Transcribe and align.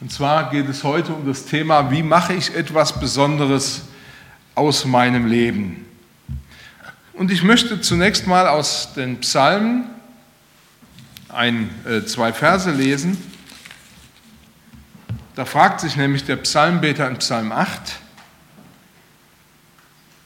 Und 0.00 0.12
zwar 0.12 0.50
geht 0.50 0.68
es 0.68 0.84
heute 0.84 1.12
um 1.12 1.26
das 1.26 1.44
Thema, 1.44 1.90
wie 1.90 2.04
mache 2.04 2.32
ich 2.32 2.54
etwas 2.54 3.00
Besonderes 3.00 3.82
aus 4.54 4.84
meinem 4.84 5.26
Leben. 5.26 5.86
Und 7.14 7.32
ich 7.32 7.42
möchte 7.42 7.80
zunächst 7.80 8.28
mal 8.28 8.46
aus 8.46 8.94
den 8.94 9.18
Psalmen 9.18 9.90
ein, 11.28 11.68
äh, 11.84 12.04
zwei 12.04 12.32
Verse 12.32 12.70
lesen. 12.70 13.18
Da 15.34 15.44
fragt 15.44 15.80
sich 15.80 15.96
nämlich 15.96 16.24
der 16.24 16.36
Psalmbeter 16.36 17.08
in 17.08 17.16
Psalm 17.16 17.50
8, 17.50 17.96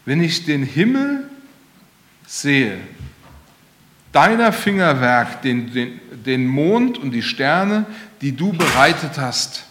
wenn 0.05 0.23
ich 0.23 0.45
den 0.45 0.65
Himmel 0.65 1.31
sehe, 2.27 2.79
deiner 4.13 4.53
Fingerwerk, 4.53 5.41
den, 5.41 5.73
den, 5.73 6.01
den 6.27 6.47
Mond 6.47 6.99
und 6.99 7.13
die 7.13 7.23
Sterne, 7.23 7.87
die 8.23 8.35
du 8.35 8.53
bereitet 8.53 9.19
hast. 9.19 9.65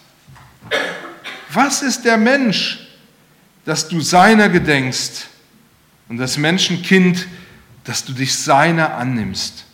Was 1.54 1.82
ist 1.82 2.04
der 2.04 2.18
Mensch, 2.18 2.88
dass 3.66 3.88
du 3.88 4.02
seiner 4.02 4.50
gedenkst 4.50 5.28
und 6.10 6.18
das 6.18 6.38
Menschenkind, 6.38 7.28
dass 7.86 8.06
du 8.06 8.14
dich 8.14 8.36
seiner 8.36 8.96
annimmst? 8.96 9.66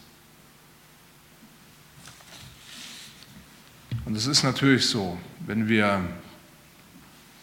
Und 4.05 4.15
es 4.15 4.27
ist 4.27 4.43
natürlich 4.43 4.85
so, 4.85 5.17
wenn 5.39 5.67
wir 5.67 5.99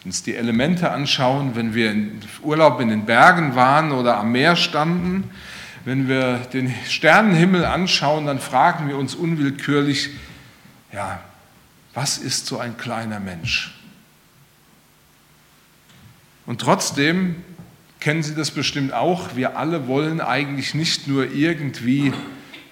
uns 0.04 0.22
die 0.22 0.34
Elemente 0.34 0.90
anschauen, 0.90 1.56
wenn 1.56 1.74
wir 1.74 1.90
im 1.90 2.20
Urlaub 2.42 2.80
in 2.80 2.88
den 2.88 3.06
Bergen 3.06 3.54
waren 3.54 3.90
oder 3.92 4.18
am 4.18 4.32
Meer 4.32 4.54
standen, 4.54 5.30
wenn 5.84 6.08
wir 6.08 6.38
den 6.52 6.72
Sternenhimmel 6.88 7.64
anschauen, 7.64 8.26
dann 8.26 8.38
fragen 8.38 8.88
wir 8.88 8.96
uns 8.96 9.14
unwillkürlich, 9.14 10.10
ja, 10.92 11.20
was 11.94 12.18
ist 12.18 12.46
so 12.46 12.58
ein 12.58 12.76
kleiner 12.76 13.20
Mensch? 13.20 13.74
Und 16.46 16.60
trotzdem 16.60 17.36
kennen 18.00 18.22
Sie 18.22 18.34
das 18.34 18.50
bestimmt 18.50 18.92
auch, 18.92 19.34
wir 19.34 19.56
alle 19.56 19.88
wollen 19.88 20.20
eigentlich 20.20 20.74
nicht 20.74 21.08
nur 21.08 21.32
irgendwie 21.32 22.12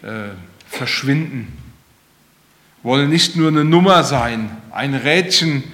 äh, 0.02 0.30
verschwinden, 0.68 1.56
wollen 2.82 3.08
nicht 3.08 3.36
nur 3.36 3.48
eine 3.48 3.64
Nummer 3.64 4.04
sein, 4.04 4.54
ein 4.72 4.94
Rädchen, 4.94 5.64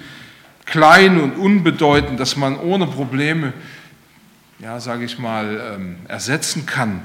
klein 0.65 1.19
und 1.19 1.35
unbedeutend, 1.35 2.19
das 2.19 2.37
man 2.37 2.57
ohne 2.57 2.87
Probleme, 2.87 3.53
ja, 4.59 4.79
sage 4.79 5.03
ich 5.03 5.17
mal, 5.17 5.75
ähm, 5.75 5.97
ersetzen 6.07 6.65
kann. 6.65 7.01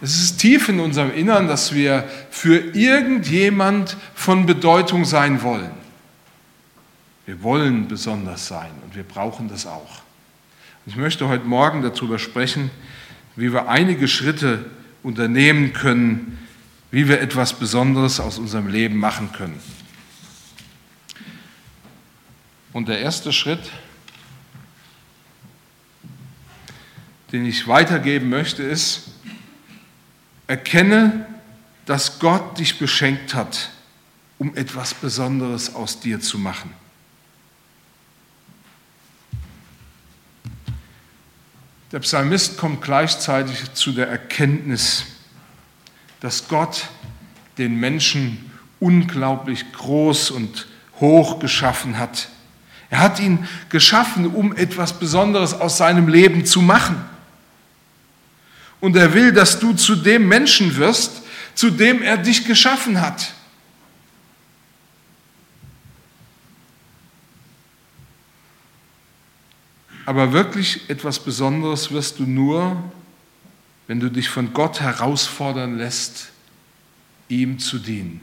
Es 0.00 0.16
ist 0.16 0.38
tief 0.38 0.68
in 0.68 0.78
unserem 0.78 1.12
Innern, 1.12 1.48
dass 1.48 1.74
wir 1.74 2.08
für 2.30 2.56
irgendjemand 2.74 3.96
von 4.14 4.46
Bedeutung 4.46 5.04
sein 5.04 5.42
wollen. 5.42 5.72
Wir 7.26 7.42
wollen 7.42 7.88
besonders 7.88 8.46
sein 8.46 8.70
und 8.84 8.94
wir 8.94 9.02
brauchen 9.02 9.48
das 9.48 9.66
auch. 9.66 10.02
Ich 10.86 10.96
möchte 10.96 11.28
heute 11.28 11.44
Morgen 11.44 11.82
darüber 11.82 12.18
sprechen, 12.18 12.70
wie 13.36 13.52
wir 13.52 13.68
einige 13.68 14.08
Schritte 14.08 14.64
unternehmen 15.02 15.72
können, 15.72 16.38
wie 16.90 17.08
wir 17.08 17.20
etwas 17.20 17.52
Besonderes 17.52 18.20
aus 18.20 18.38
unserem 18.38 18.68
Leben 18.68 18.96
machen 18.96 19.30
können. 19.32 19.60
Und 22.72 22.88
der 22.88 23.00
erste 23.00 23.32
Schritt, 23.32 23.70
den 27.32 27.44
ich 27.44 27.66
weitergeben 27.68 28.30
möchte, 28.30 28.62
ist, 28.62 29.10
Erkenne, 30.48 31.26
dass 31.86 32.18
Gott 32.18 32.58
dich 32.58 32.78
beschenkt 32.78 33.34
hat, 33.34 33.70
um 34.38 34.56
etwas 34.56 34.94
Besonderes 34.94 35.74
aus 35.74 36.00
dir 36.00 36.20
zu 36.20 36.38
machen. 36.38 36.72
Der 41.92 42.00
Psalmist 42.00 42.58
kommt 42.58 42.82
gleichzeitig 42.82 43.72
zu 43.72 43.92
der 43.92 44.08
Erkenntnis, 44.08 45.04
dass 46.20 46.48
Gott 46.48 46.88
den 47.56 47.80
Menschen 47.80 48.50
unglaublich 48.80 49.72
groß 49.72 50.30
und 50.30 50.66
hoch 51.00 51.38
geschaffen 51.38 51.98
hat. 51.98 52.28
Er 52.90 53.00
hat 53.00 53.20
ihn 53.20 53.46
geschaffen, 53.68 54.26
um 54.26 54.54
etwas 54.56 54.98
Besonderes 54.98 55.54
aus 55.54 55.78
seinem 55.78 56.08
Leben 56.08 56.44
zu 56.44 56.62
machen. 56.62 57.02
Und 58.80 58.96
er 58.96 59.12
will, 59.14 59.32
dass 59.32 59.58
du 59.58 59.72
zu 59.72 59.96
dem 59.96 60.28
Menschen 60.28 60.76
wirst, 60.76 61.22
zu 61.54 61.70
dem 61.70 62.02
er 62.02 62.16
dich 62.16 62.44
geschaffen 62.44 63.00
hat. 63.00 63.32
Aber 70.06 70.32
wirklich 70.32 70.88
etwas 70.88 71.18
Besonderes 71.18 71.90
wirst 71.92 72.18
du 72.18 72.22
nur, 72.22 72.82
wenn 73.88 74.00
du 74.00 74.08
dich 74.10 74.30
von 74.30 74.54
Gott 74.54 74.80
herausfordern 74.80 75.76
lässt, 75.76 76.28
ihm 77.28 77.58
zu 77.58 77.78
dienen. 77.78 78.20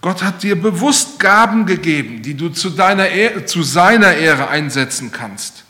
Gott 0.00 0.20
hat 0.22 0.42
dir 0.42 0.60
bewusst 0.60 1.20
Gaben 1.20 1.64
gegeben, 1.64 2.22
die 2.22 2.34
du 2.34 2.48
zu, 2.48 2.70
deiner 2.70 3.46
zu 3.46 3.62
seiner 3.62 4.14
Ehre 4.14 4.48
einsetzen 4.48 5.12
kannst. 5.12 5.61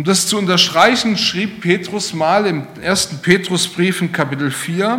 Um 0.00 0.04
das 0.04 0.26
zu 0.26 0.38
unterstreichen, 0.38 1.18
schrieb 1.18 1.60
Petrus 1.60 2.14
mal 2.14 2.46
im 2.46 2.66
ersten 2.80 3.18
Petrusbrief 3.18 4.00
in 4.00 4.10
Kapitel 4.10 4.50
4, 4.50 4.98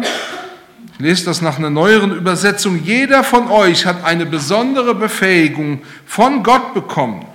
ich 0.93 0.99
lese 0.99 1.25
das 1.25 1.41
nach 1.41 1.57
einer 1.57 1.71
neueren 1.71 2.11
Übersetzung, 2.11 2.83
jeder 2.83 3.23
von 3.23 3.49
euch 3.49 3.87
hat 3.87 4.03
eine 4.03 4.27
besondere 4.27 4.93
Befähigung 4.93 5.81
von 6.05 6.43
Gott 6.43 6.75
bekommen. 6.75 7.25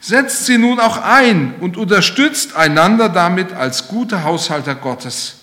Setzt 0.00 0.46
sie 0.46 0.56
nun 0.56 0.80
auch 0.80 0.96
ein 0.96 1.56
und 1.60 1.76
unterstützt 1.76 2.56
einander 2.56 3.10
damit 3.10 3.52
als 3.52 3.88
gute 3.88 4.24
Haushalter 4.24 4.74
Gottes. 4.74 5.40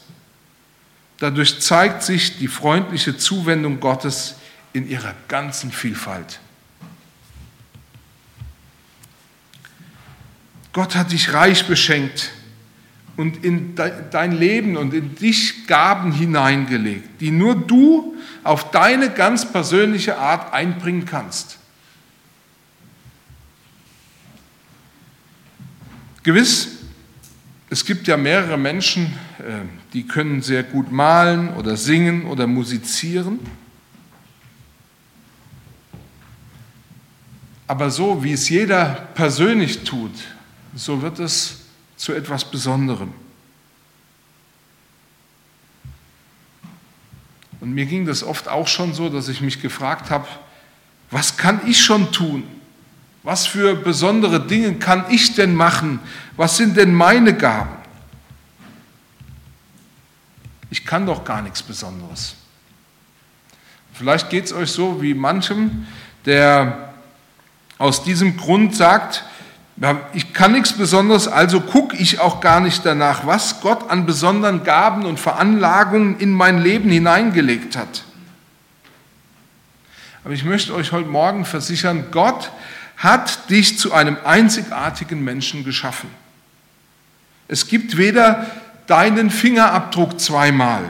Dadurch 1.19 1.61
zeigt 1.61 2.01
sich 2.01 2.39
die 2.39 2.47
freundliche 2.47 3.15
Zuwendung 3.15 3.79
Gottes 3.79 4.37
in 4.73 4.89
ihrer 4.89 5.13
ganzen 5.27 5.71
Vielfalt. 5.71 6.39
Gott 10.73 10.95
hat 10.95 11.11
dich 11.11 11.34
reich 11.34 11.67
beschenkt 11.67 12.31
und 13.16 13.45
in 13.45 13.75
dein 13.75 14.31
Leben 14.31 14.75
und 14.75 14.94
in 14.94 15.16
dich 15.16 15.67
Gaben 15.67 16.11
hineingelegt, 16.11 17.22
die 17.22 17.29
nur 17.29 17.56
du 17.56 18.16
auf 18.44 18.72
deine 18.72 19.12
ganz 19.12 19.51
persönliche 19.51 20.17
Art 20.17 20.51
einbringen 20.51 21.06
kannst. 21.06 21.59
Gewiss, 26.23 26.69
es 27.69 27.85
gibt 27.85 28.07
ja 28.07 28.17
mehrere 28.17 28.57
Menschen, 28.57 29.13
äh, 29.39 29.59
die 29.94 30.07
können 30.07 30.41
sehr 30.41 30.63
gut 30.63 30.91
malen 30.91 31.53
oder 31.53 31.78
singen 31.78 32.25
oder 32.25 32.47
musizieren. 32.47 33.39
Aber 37.67 37.91
so 37.91 38.23
wie 38.23 38.31
es 38.33 38.50
jeder 38.50 39.09
persönlich 39.13 39.83
tut, 39.83 40.12
so 40.75 41.01
wird 41.01 41.19
es 41.19 41.61
zu 41.95 42.13
etwas 42.13 42.45
Besonderem. 42.45 43.13
Und 47.59 47.73
mir 47.73 47.85
ging 47.85 48.06
das 48.06 48.23
oft 48.23 48.47
auch 48.50 48.67
schon 48.67 48.94
so, 48.94 49.09
dass 49.09 49.29
ich 49.29 49.39
mich 49.39 49.62
gefragt 49.62 50.09
habe, 50.09 50.28
was 51.12 51.38
kann 51.38 51.62
ich 51.66 51.81
schon 51.81 52.12
tun? 52.12 52.44
Was 53.23 53.45
für 53.45 53.75
besondere 53.75 54.45
Dinge 54.45 54.75
kann 54.75 55.06
ich 55.09 55.35
denn 55.35 55.56
machen? 55.56 56.00
Was 56.35 56.57
sind 56.57 56.75
denn 56.75 56.94
meine 56.94 57.33
Gaben? 57.33 57.78
Ich 60.69 60.85
kann 60.85 61.06
doch 61.06 61.23
gar 61.23 61.41
nichts 61.41 61.63
Besonderes. 61.63 62.35
Vielleicht 63.94 64.30
geht 64.30 64.45
es 64.45 64.53
euch 64.53 64.71
so 64.71 65.01
wie 65.01 65.13
manchem, 65.13 65.88
der 66.25 66.94
aus 67.77 68.03
diesem 68.03 68.36
Grund 68.36 68.75
sagt, 68.75 69.24
ich 70.13 70.33
kann 70.33 70.51
nichts 70.51 70.73
Besonderes, 70.73 71.27
also 71.27 71.59
gucke 71.59 71.97
ich 71.97 72.19
auch 72.19 72.41
gar 72.41 72.59
nicht 72.59 72.85
danach, 72.85 73.25
was 73.25 73.59
Gott 73.61 73.89
an 73.89 74.05
besonderen 74.05 74.63
Gaben 74.63 75.05
und 75.05 75.19
Veranlagungen 75.19 76.19
in 76.19 76.31
mein 76.31 76.61
Leben 76.61 76.89
hineingelegt 76.89 77.75
hat. 77.75 78.03
Aber 80.23 80.33
ich 80.33 80.45
möchte 80.45 80.73
euch 80.73 80.91
heute 80.91 81.09
Morgen 81.09 81.43
versichern, 81.43 82.05
Gott 82.11 82.51
hat 82.97 83.49
dich 83.49 83.77
zu 83.77 83.93
einem 83.93 84.17
einzigartigen 84.23 85.23
Menschen 85.23 85.65
geschaffen. 85.65 86.09
Es 87.47 87.67
gibt 87.67 87.97
weder 87.97 88.45
deinen 88.87 89.29
Fingerabdruck 89.29 90.19
zweimal, 90.19 90.83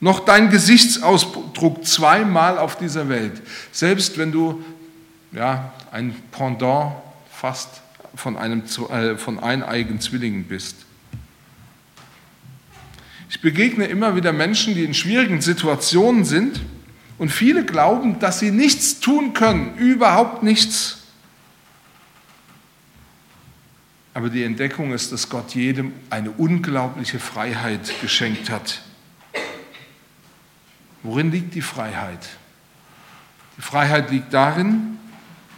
noch 0.00 0.20
deinen 0.20 0.48
Gesichtsausdruck 0.48 1.84
zweimal 1.84 2.58
auf 2.58 2.76
dieser 2.76 3.08
Welt, 3.08 3.42
selbst 3.72 4.16
wenn 4.16 4.32
du 4.32 4.64
ja, 5.32 5.72
ein 5.90 6.14
Pendant 6.30 6.92
fast 7.30 7.82
von, 8.16 8.36
einem, 8.36 8.62
äh, 8.90 9.16
von 9.16 9.38
eineigen 9.38 10.00
Zwillingen 10.00 10.44
bist. 10.44 10.76
Ich 13.28 13.40
begegne 13.40 13.86
immer 13.86 14.16
wieder 14.16 14.32
Menschen, 14.32 14.74
die 14.74 14.84
in 14.84 14.94
schwierigen 14.94 15.40
Situationen 15.40 16.24
sind 16.24 16.60
und 17.18 17.30
viele 17.30 17.64
glauben, 17.64 18.18
dass 18.18 18.40
sie 18.40 18.50
nichts 18.50 19.00
tun 19.00 19.32
können, 19.32 19.76
überhaupt 19.76 20.42
nichts. 20.42 21.02
Aber 24.14 24.30
die 24.30 24.44
Entdeckung 24.44 24.92
ist, 24.92 25.12
dass 25.12 25.28
Gott 25.28 25.54
jedem 25.54 25.92
eine 26.08 26.30
unglaubliche 26.30 27.18
Freiheit 27.18 27.92
geschenkt 28.00 28.48
hat. 28.48 28.80
Worin 31.02 31.30
liegt 31.30 31.54
die 31.54 31.60
Freiheit? 31.60 32.26
Die 33.58 33.62
Freiheit 33.62 34.10
liegt 34.10 34.32
darin, 34.32 34.98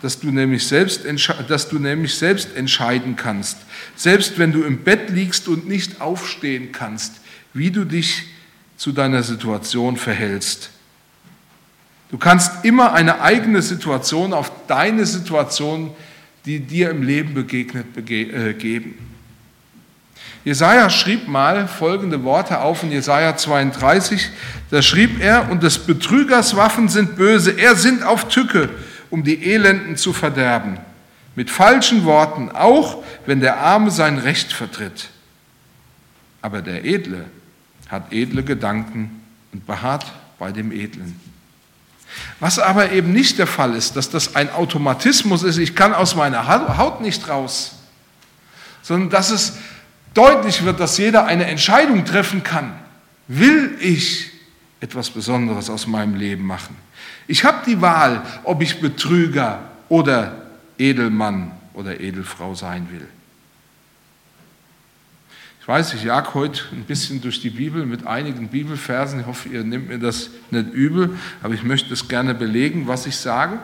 dass 0.02 0.20
du, 0.20 0.30
nämlich 0.30 0.66
selbst, 0.66 1.02
dass 1.48 1.68
du 1.68 1.78
nämlich 1.78 2.14
selbst 2.14 2.54
entscheiden 2.54 3.16
kannst, 3.16 3.58
selbst 3.96 4.38
wenn 4.38 4.52
du 4.52 4.62
im 4.62 4.84
Bett 4.84 5.10
liegst 5.10 5.48
und 5.48 5.68
nicht 5.68 6.00
aufstehen 6.00 6.70
kannst, 6.72 7.20
wie 7.52 7.70
du 7.70 7.84
dich 7.84 8.24
zu 8.76 8.92
deiner 8.92 9.22
Situation 9.22 9.96
verhältst. 9.96 10.70
Du 12.10 12.16
kannst 12.16 12.64
immer 12.64 12.94
eine 12.94 13.20
eigene 13.20 13.60
Situation 13.60 14.32
auf 14.32 14.50
deine 14.66 15.04
Situation, 15.04 15.90
die 16.46 16.60
dir 16.60 16.90
im 16.90 17.02
Leben 17.02 17.34
begegnet, 17.34 17.92
bege 17.92 18.50
äh, 18.50 18.54
geben. 18.54 18.94
Jesaja 20.44 20.88
schrieb 20.88 21.28
mal 21.28 21.66
folgende 21.66 22.22
Worte 22.22 22.60
auf 22.60 22.82
in 22.82 22.92
Jesaja 22.92 23.36
32. 23.36 24.30
Da 24.70 24.80
schrieb 24.80 25.20
er: 25.20 25.50
Und 25.50 25.62
des 25.62 25.78
Betrügers 25.78 26.56
Waffen 26.56 26.88
sind 26.88 27.16
böse, 27.16 27.50
er 27.50 27.74
sind 27.74 28.02
auf 28.02 28.28
Tücke 28.28 28.70
um 29.10 29.25
die 29.25 29.52
Elenden 29.52 29.96
zu 29.96 30.12
verderben. 30.12 30.78
Mit 31.34 31.50
falschen 31.50 32.05
Worten, 32.05 32.50
auch 32.50 33.02
wenn 33.26 33.40
der 33.40 33.58
Arme 33.60 33.90
sein 33.90 34.19
Recht 34.19 34.52
vertritt. 34.52 35.08
Aber 36.43 36.62
der 36.62 36.84
Edle 36.84 37.26
hat 37.88 38.12
edle 38.12 38.43
Gedanken 38.43 39.22
und 39.52 39.66
beharrt 39.66 40.06
bei 40.38 40.52
dem 40.52 40.72
Edlen. 40.72 41.19
Was 42.40 42.58
aber 42.58 42.93
eben 42.93 43.12
nicht 43.12 43.38
der 43.38 43.46
Fall 43.46 43.75
ist, 43.75 43.96
dass 43.96 44.10
das 44.10 44.34
ein 44.34 44.50
Automatismus 44.50 45.43
ist, 45.43 45.58
ich 45.58 45.75
kann 45.75 45.94
aus 45.94 46.14
meiner 46.14 46.46
Haut 46.78 47.00
nicht 47.00 47.28
raus, 47.28 47.76
sondern 48.82 49.10
dass 49.10 49.31
es 49.31 49.55
deutlich 50.14 50.64
wird, 50.64 50.81
dass 50.81 50.99
jeder 50.99 51.26
eine 51.26 51.46
Entscheidung 51.46 52.05
treffen 52.05 52.43
kann. 52.43 52.72
Will 53.26 53.76
ich 53.81 54.31
etwas 54.81 55.10
Besonderes 55.10 55.69
aus 55.69 55.87
meinem 55.87 56.14
Leben 56.14 56.46
machen? 56.46 56.76
Ich 57.26 57.44
habe 57.44 57.58
die 57.66 57.81
Wahl, 57.81 58.22
ob 58.44 58.62
ich 58.62 58.81
Betrüger 58.81 59.60
oder 59.88 60.46
Edelmann 60.78 61.52
oder 61.75 62.00
Edelfrau 62.00 62.55
sein 62.55 62.88
will. 62.90 63.06
Ich 65.60 65.69
weiß, 65.69 65.93
ich 65.93 66.05
jag 66.05 66.32
heute 66.32 66.62
ein 66.72 66.84
bisschen 66.84 67.20
durch 67.20 67.43
die 67.43 67.50
Bibel 67.50 67.84
mit 67.84 68.06
einigen 68.06 68.49
Bibelversen. 68.49 69.20
Ich 69.20 69.26
hoffe, 69.26 69.50
ihr 69.50 69.64
nehmt 69.64 69.88
mir 69.88 69.99
das 69.99 70.31
nicht 70.50 70.72
übel, 70.72 71.19
aber 71.43 71.52
ich 71.52 71.62
möchte 71.62 71.93
es 71.93 72.08
gerne 72.08 72.34
belegen, 72.34 72.88
was 72.88 73.06
ich 73.06 73.16
sage. 73.16 73.58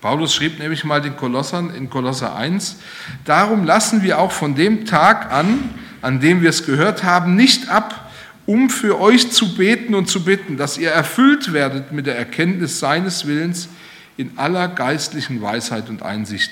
Paulus 0.00 0.34
schrieb 0.34 0.58
nämlich 0.58 0.84
mal 0.84 1.00
den 1.00 1.16
Kolossern 1.16 1.72
in 1.72 1.88
Kolosser 1.88 2.34
1, 2.34 2.78
darum 3.24 3.64
lassen 3.64 4.02
wir 4.02 4.18
auch 4.18 4.32
von 4.32 4.56
dem 4.56 4.84
Tag 4.84 5.30
an, 5.30 5.70
an 6.02 6.20
dem 6.20 6.42
wir 6.42 6.50
es 6.50 6.66
gehört 6.66 7.04
haben, 7.04 7.36
nicht 7.36 7.68
ab, 7.68 8.01
um 8.46 8.70
für 8.70 9.00
euch 9.00 9.30
zu 9.30 9.54
beten 9.54 9.94
und 9.94 10.08
zu 10.08 10.24
bitten, 10.24 10.56
dass 10.56 10.78
ihr 10.78 10.90
erfüllt 10.90 11.52
werdet 11.52 11.92
mit 11.92 12.06
der 12.06 12.16
Erkenntnis 12.16 12.80
seines 12.80 13.26
Willens 13.26 13.68
in 14.16 14.38
aller 14.38 14.68
geistlichen 14.68 15.40
Weisheit 15.40 15.88
und 15.88 16.02
Einsicht. 16.02 16.50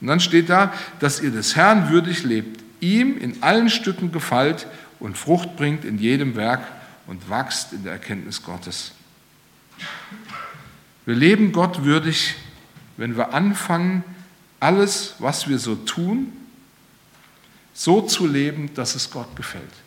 Und 0.00 0.06
dann 0.08 0.20
steht 0.20 0.48
da, 0.48 0.72
dass 1.00 1.20
ihr 1.20 1.30
des 1.30 1.56
Herrn 1.56 1.90
würdig 1.90 2.24
lebt, 2.24 2.62
ihm 2.80 3.18
in 3.18 3.42
allen 3.42 3.70
Stücken 3.70 4.12
gefällt 4.12 4.66
und 5.00 5.16
Frucht 5.16 5.56
bringt 5.56 5.84
in 5.84 5.98
jedem 5.98 6.36
Werk 6.36 6.66
und 7.06 7.28
wächst 7.30 7.72
in 7.72 7.84
der 7.84 7.94
Erkenntnis 7.94 8.42
Gottes. 8.42 8.92
Wir 11.06 11.14
leben 11.14 11.52
Gott 11.52 11.84
würdig, 11.84 12.34
wenn 12.96 13.16
wir 13.16 13.34
anfangen, 13.34 14.04
alles, 14.60 15.16
was 15.18 15.48
wir 15.48 15.58
so 15.58 15.74
tun, 15.74 16.32
so 17.74 18.00
zu 18.00 18.26
leben, 18.26 18.72
dass 18.74 18.94
es 18.94 19.10
Gott 19.10 19.36
gefällt. 19.36 19.83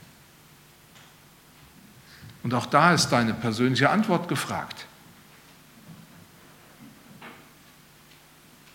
Und 2.47 2.53
auch 2.53 2.65
da 2.65 2.94
ist 2.94 3.09
deine 3.09 3.33
persönliche 3.33 3.89
Antwort 3.89 4.29
gefragt. 4.29 4.85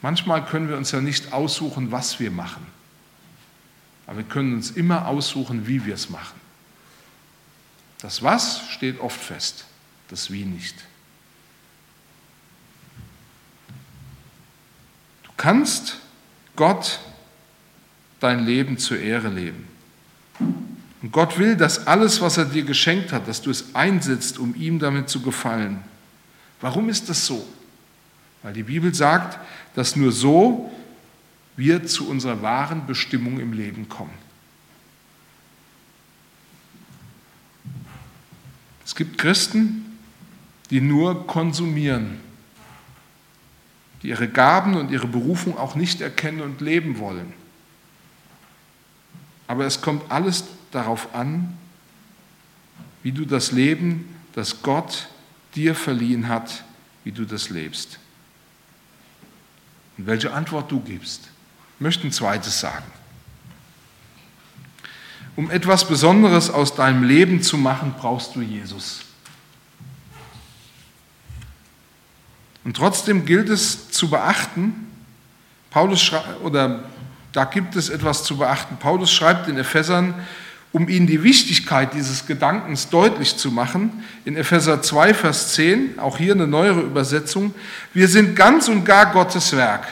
Manchmal 0.02 0.44
können 0.44 0.69
wir 0.69 0.76
uns 0.76 0.90
ja 0.90 1.00
nicht 1.00 1.32
aussuchen, 1.32 1.90
was 1.90 2.20
wir 2.20 2.30
machen. 2.30 2.66
Aber 4.06 4.19
wir 4.19 4.24
können 4.24 4.52
uns 4.52 4.72
immer 4.72 5.08
aussuchen, 5.08 5.66
wie 5.66 5.86
wir 5.86 5.94
es 5.94 6.10
machen. 6.10 6.38
Das 8.02 8.22
Was 8.22 8.69
steht 8.69 9.00
oft 9.00 9.19
fest, 9.19 9.64
das 10.08 10.30
Wie 10.30 10.44
nicht. 10.44 10.76
Du 15.22 15.30
kannst 15.38 15.96
Gott 16.56 17.00
dein 18.20 18.44
Leben 18.44 18.76
zur 18.76 18.98
Ehre 18.98 19.28
leben. 19.28 19.66
Und 21.02 21.10
Gott 21.10 21.37
will, 21.38 21.56
dass 21.56 21.87
alles, 21.88 22.20
was 22.20 22.37
er 22.37 22.44
dir 22.44 22.62
geschenkt 22.62 23.12
hat, 23.12 23.26
dass 23.26 23.43
du 23.43 23.50
es 23.50 23.75
einsetzt, 23.75 24.38
um 24.38 24.54
ihm 24.54 24.78
damit 24.78 25.08
zu 25.08 25.20
gefallen. 25.20 25.82
Warum 26.60 26.88
ist 26.88 27.08
das 27.08 27.26
so? 27.26 27.44
Weil 28.43 28.52
die 28.52 28.62
Bibel 28.62 28.94
sagt, 28.94 29.38
dass 29.75 29.96
nur 29.96 30.12
so 30.12 30.70
wir 31.56 31.84
zu 31.87 32.08
unserer 32.08 32.40
wahren 32.40 32.87
Bestimmung 32.87 33.40
im 33.40 33.52
Leben 33.52 33.88
kommen. 33.88 34.14
Es 38.84 38.94
gibt 38.94 39.19
Christen, 39.19 39.98
die 40.70 40.81
nur 40.81 41.26
konsumieren, 41.26 42.20
die 44.02 44.08
ihre 44.08 44.28
Gaben 44.28 44.75
und 44.75 44.90
ihre 44.90 45.06
Berufung 45.06 45.58
auch 45.58 45.75
nicht 45.75 46.00
erkennen 46.00 46.40
und 46.40 46.60
leben 46.60 46.98
wollen. 46.98 47.32
Aber 49.46 49.66
es 49.66 49.81
kommt 49.81 50.10
alles 50.10 50.44
darauf 50.72 51.14
an, 51.14 51.56
wie 53.02 53.12
du 53.12 53.24
das 53.24 53.52
Leben, 53.52 54.16
das 54.34 54.62
Gott 54.62 55.08
dir 55.54 55.74
verliehen 55.74 56.28
hat, 56.28 56.64
wie 57.04 57.12
du 57.12 57.24
das 57.24 57.50
lebst. 57.50 57.98
Und 59.98 60.06
welche 60.06 60.32
Antwort 60.32 60.70
du 60.70 60.80
gibst. 60.80 61.28
Möchte 61.78 62.06
ein 62.06 62.12
zweites 62.12 62.60
sagen. 62.60 62.90
Um 65.34 65.50
etwas 65.50 65.86
Besonderes 65.86 66.50
aus 66.50 66.74
deinem 66.74 67.04
Leben 67.04 67.42
zu 67.42 67.56
machen, 67.56 67.94
brauchst 67.98 68.36
du 68.36 68.42
Jesus. 68.42 69.04
Und 72.64 72.76
trotzdem 72.76 73.24
gilt 73.24 73.48
es 73.48 73.91
zu 73.91 74.08
beachten, 74.08 74.86
Paulus 75.70 76.12
oder 76.44 76.84
da 77.32 77.44
gibt 77.44 77.76
es 77.76 77.88
etwas 77.88 78.24
zu 78.24 78.36
beachten. 78.36 78.76
Paulus 78.76 79.10
schreibt 79.10 79.48
in 79.48 79.56
Ephesern, 79.56 80.14
um 80.72 80.88
ihnen 80.88 81.06
die 81.06 81.22
Wichtigkeit 81.22 81.93
dieses 81.93 82.26
Gedankens 82.26 82.88
deutlich 82.88 83.36
zu 83.36 83.50
machen, 83.50 84.05
in 84.24 84.36
Epheser 84.36 84.81
2, 84.81 85.12
Vers 85.12 85.55
10, 85.55 85.98
auch 85.98 86.17
hier 86.17 86.34
eine 86.34 86.46
neuere 86.46 86.81
Übersetzung, 86.81 87.55
wir 87.93 88.08
sind 88.08 88.34
ganz 88.34 88.69
und 88.69 88.84
gar 88.84 89.12
Gottes 89.12 89.55
Werk. 89.55 89.86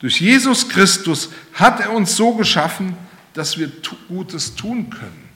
Durch 0.00 0.20
Jesus 0.20 0.68
Christus 0.68 1.30
hat 1.54 1.80
er 1.80 1.92
uns 1.92 2.14
so 2.14 2.34
geschaffen, 2.34 2.94
dass 3.32 3.58
wir 3.58 3.72
Gutes 4.08 4.54
tun 4.54 4.90
können. 4.90 5.28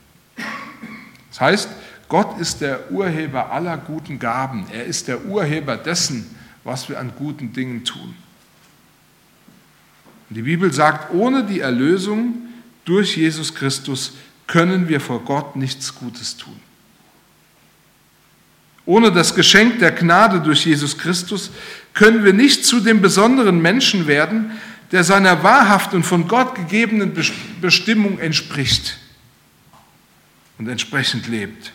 Das 1.30 1.40
heißt, 1.40 1.68
Gott 2.08 2.38
ist 2.38 2.60
der 2.60 2.90
Urheber 2.90 3.50
aller 3.50 3.76
guten 3.78 4.18
Gaben. 4.18 4.66
Er 4.72 4.84
ist 4.84 5.08
der 5.08 5.24
Urheber 5.24 5.76
dessen, 5.76 6.34
was 6.64 6.88
wir 6.88 6.98
an 6.98 7.12
guten 7.16 7.52
Dingen 7.52 7.84
tun. 7.84 8.14
Und 10.28 10.34
die 10.36 10.42
Bibel 10.42 10.72
sagt, 10.72 11.14
ohne 11.14 11.44
die 11.44 11.60
Erlösung 11.60 12.47
durch 12.88 13.16
Jesus 13.18 13.54
Christus 13.54 14.14
können 14.46 14.88
wir 14.88 15.00
vor 15.00 15.20
Gott 15.20 15.56
nichts 15.56 15.94
Gutes 15.94 16.38
tun. 16.38 16.58
Ohne 18.86 19.12
das 19.12 19.34
Geschenk 19.34 19.80
der 19.80 19.92
Gnade 19.92 20.40
durch 20.40 20.64
Jesus 20.64 20.96
Christus 20.96 21.50
können 21.92 22.24
wir 22.24 22.32
nicht 22.32 22.64
zu 22.64 22.80
dem 22.80 23.02
besonderen 23.02 23.60
Menschen 23.60 24.06
werden, 24.06 24.52
der 24.90 25.04
seiner 25.04 25.42
wahrhaft 25.42 25.92
und 25.92 26.04
von 26.04 26.26
Gott 26.28 26.54
gegebenen 26.54 27.12
Bestimmung 27.60 28.18
entspricht 28.18 28.96
und 30.56 30.66
entsprechend 30.66 31.28
lebt. 31.28 31.72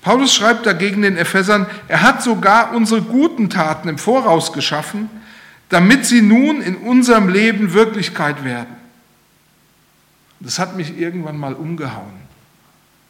Paulus 0.00 0.34
schreibt 0.34 0.64
dagegen 0.64 1.02
den 1.02 1.18
Ephesern, 1.18 1.66
er 1.88 2.00
hat 2.00 2.22
sogar 2.22 2.72
unsere 2.72 3.02
guten 3.02 3.50
Taten 3.50 3.90
im 3.90 3.98
Voraus 3.98 4.54
geschaffen, 4.54 5.10
damit 5.68 6.06
sie 6.06 6.22
nun 6.22 6.62
in 6.62 6.76
unserem 6.76 7.28
Leben 7.28 7.74
Wirklichkeit 7.74 8.42
werden. 8.44 8.79
Das 10.40 10.58
hat 10.58 10.76
mich 10.76 10.96
irgendwann 10.96 11.36
mal 11.36 11.54
umgehauen, 11.54 12.14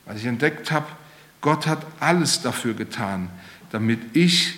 weil 0.04 0.16
ich 0.16 0.26
entdeckt 0.26 0.70
habe, 0.70 0.86
Gott 1.40 1.66
hat 1.66 1.86
alles 2.00 2.42
dafür 2.42 2.74
getan, 2.74 3.30
damit 3.70 4.00
ich 4.14 4.54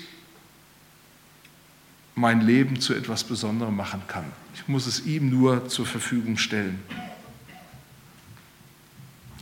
mein 2.15 2.41
Leben 2.41 2.81
zu 2.81 2.95
etwas 2.95 3.25
Besonderem 3.25 3.77
machen 3.77 4.03
kann. 4.09 4.25
Ich 4.55 4.69
muss 4.69 4.87
es 4.87 5.07
ihm 5.07 5.31
nur 5.31 5.69
zur 5.69 5.87
Verfügung 5.87 6.37
stellen. 6.37 6.81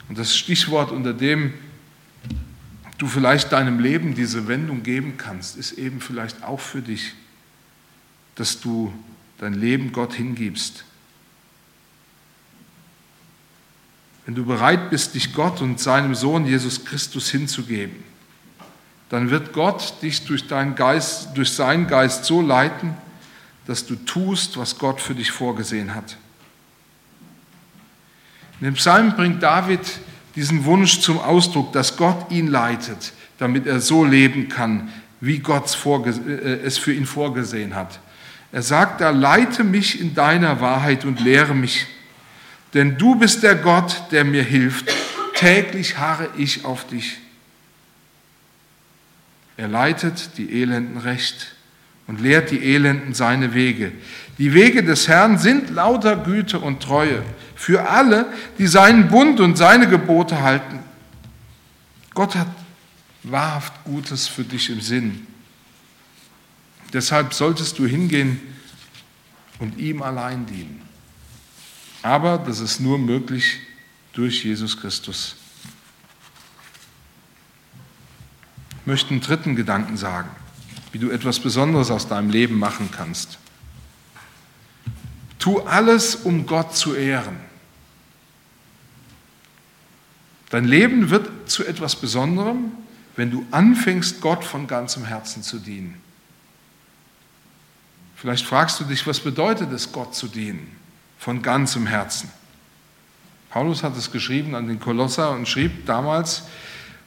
Und 0.08 0.18
das 0.18 0.36
Stichwort, 0.36 0.90
unter 0.90 1.12
dem 1.12 1.54
du 2.98 3.06
vielleicht 3.06 3.52
deinem 3.52 3.80
Leben 3.80 4.14
diese 4.14 4.46
Wendung 4.46 4.82
geben 4.82 5.16
kannst, 5.16 5.56
ist 5.56 5.72
eben 5.72 6.00
vielleicht 6.00 6.42
auch 6.42 6.60
für 6.60 6.82
dich, 6.82 7.14
dass 8.34 8.60
du 8.60 8.92
dein 9.38 9.54
Leben 9.54 9.92
Gott 9.92 10.12
hingibst. 10.14 10.84
Wenn 14.30 14.36
du 14.36 14.44
bereit 14.44 14.90
bist, 14.90 15.16
dich 15.16 15.34
Gott 15.34 15.60
und 15.60 15.80
seinem 15.80 16.14
Sohn 16.14 16.46
Jesus 16.46 16.84
Christus 16.84 17.30
hinzugeben, 17.30 17.96
dann 19.08 19.28
wird 19.28 19.52
Gott 19.52 20.00
dich 20.02 20.24
durch, 20.24 20.46
deinen 20.46 20.76
Geist, 20.76 21.30
durch 21.34 21.50
seinen 21.50 21.88
Geist 21.88 22.26
so 22.26 22.40
leiten, 22.40 22.94
dass 23.66 23.86
du 23.86 23.96
tust, 23.96 24.56
was 24.56 24.78
Gott 24.78 25.00
für 25.00 25.16
dich 25.16 25.32
vorgesehen 25.32 25.96
hat. 25.96 26.16
In 28.60 28.66
dem 28.66 28.74
Psalm 28.74 29.16
bringt 29.16 29.42
David 29.42 29.80
diesen 30.36 30.64
Wunsch 30.64 31.00
zum 31.00 31.18
Ausdruck, 31.18 31.72
dass 31.72 31.96
Gott 31.96 32.30
ihn 32.30 32.46
leitet, 32.46 33.12
damit 33.38 33.66
er 33.66 33.80
so 33.80 34.04
leben 34.04 34.48
kann, 34.48 34.92
wie 35.20 35.40
Gott 35.40 35.76
äh, 35.84 36.60
es 36.62 36.78
für 36.78 36.92
ihn 36.92 37.06
vorgesehen 37.06 37.74
hat. 37.74 37.98
Er 38.52 38.62
sagt 38.62 39.00
da, 39.00 39.10
leite 39.10 39.64
mich 39.64 40.00
in 40.00 40.14
deiner 40.14 40.60
Wahrheit 40.60 41.04
und 41.04 41.18
lehre 41.18 41.56
mich, 41.56 41.88
denn 42.74 42.98
du 42.98 43.16
bist 43.16 43.42
der 43.42 43.56
Gott, 43.56 44.04
der 44.10 44.24
mir 44.24 44.42
hilft. 44.42 44.92
Täglich 45.34 45.98
harre 45.98 46.28
ich 46.36 46.64
auf 46.64 46.86
dich. 46.86 47.18
Er 49.56 49.68
leitet 49.68 50.38
die 50.38 50.62
Elenden 50.62 50.98
recht 50.98 51.54
und 52.06 52.20
lehrt 52.20 52.50
die 52.50 52.62
Elenden 52.74 53.14
seine 53.14 53.54
Wege. 53.54 53.92
Die 54.38 54.54
Wege 54.54 54.82
des 54.82 55.06
Herrn 55.06 55.38
sind 55.38 55.70
lauter 55.70 56.16
Güte 56.16 56.58
und 56.58 56.82
Treue 56.82 57.22
für 57.54 57.88
alle, 57.88 58.26
die 58.58 58.66
seinen 58.66 59.08
Bund 59.08 59.38
und 59.38 59.56
seine 59.56 59.88
Gebote 59.88 60.40
halten. 60.40 60.80
Gott 62.14 62.34
hat 62.36 62.48
wahrhaft 63.22 63.84
Gutes 63.84 64.28
für 64.28 64.44
dich 64.44 64.70
im 64.70 64.80
Sinn. 64.80 65.26
Deshalb 66.92 67.34
solltest 67.34 67.78
du 67.78 67.86
hingehen 67.86 68.40
und 69.58 69.78
ihm 69.78 70.02
allein 70.02 70.46
dienen. 70.46 70.89
Aber 72.02 72.38
das 72.38 72.60
ist 72.60 72.80
nur 72.80 72.98
möglich 72.98 73.58
durch 74.12 74.44
Jesus 74.44 74.80
Christus. 74.80 75.36
Ich 78.80 78.86
möchte 78.86 79.10
einen 79.10 79.20
dritten 79.20 79.56
Gedanken 79.56 79.96
sagen 79.96 80.30
wie 80.92 80.98
du 80.98 81.10
etwas 81.10 81.38
Besonderes 81.38 81.90
aus 81.90 82.08
deinem 82.08 82.30
Leben 82.30 82.58
machen 82.58 82.90
kannst. 82.90 83.38
Tu 85.38 85.60
alles, 85.60 86.16
um 86.16 86.46
Gott 86.46 86.76
zu 86.76 86.94
ehren. 86.94 87.36
Dein 90.50 90.64
Leben 90.64 91.10
wird 91.10 91.48
zu 91.48 91.64
etwas 91.64 91.96
Besonderem, 91.96 92.72
wenn 93.16 93.30
du 93.30 93.46
anfängst, 93.50 94.20
Gott 94.20 94.44
von 94.44 94.66
ganzem 94.66 95.04
Herzen 95.04 95.42
zu 95.42 95.58
dienen. 95.58 96.00
Vielleicht 98.16 98.44
fragst 98.44 98.80
du 98.80 98.84
dich, 98.84 99.06
was 99.06 99.20
bedeutet 99.20 99.72
es, 99.72 99.92
Gott 99.92 100.14
zu 100.14 100.26
dienen? 100.26 100.76
Von 101.20 101.42
ganzem 101.42 101.86
Herzen. 101.86 102.30
Paulus 103.50 103.82
hat 103.82 103.96
es 103.96 104.10
geschrieben 104.10 104.54
an 104.54 104.66
den 104.66 104.80
Kolosser 104.80 105.32
und 105.32 105.46
schrieb 105.46 105.84
damals, 105.84 106.44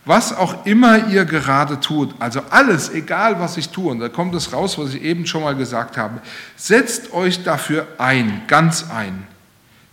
was 0.05 0.35
auch 0.35 0.65
immer 0.67 1.07
ihr 1.07 1.25
gerade 1.25 1.79
tut, 1.79 2.13
also 2.19 2.41
alles, 2.49 2.89
egal 2.89 3.39
was 3.39 3.57
ich 3.57 3.69
tue, 3.69 3.89
und 3.89 3.99
da 3.99 4.09
kommt 4.09 4.35
es 4.35 4.53
raus, 4.53 4.77
was 4.77 4.93
ich 4.93 5.01
eben 5.01 5.25
schon 5.25 5.41
mal 5.41 5.55
gesagt 5.55 5.97
habe, 5.97 6.21
setzt 6.55 7.11
euch 7.11 7.43
dafür 7.43 7.87
ein, 7.97 8.43
ganz 8.47 8.91
ein. 8.91 9.25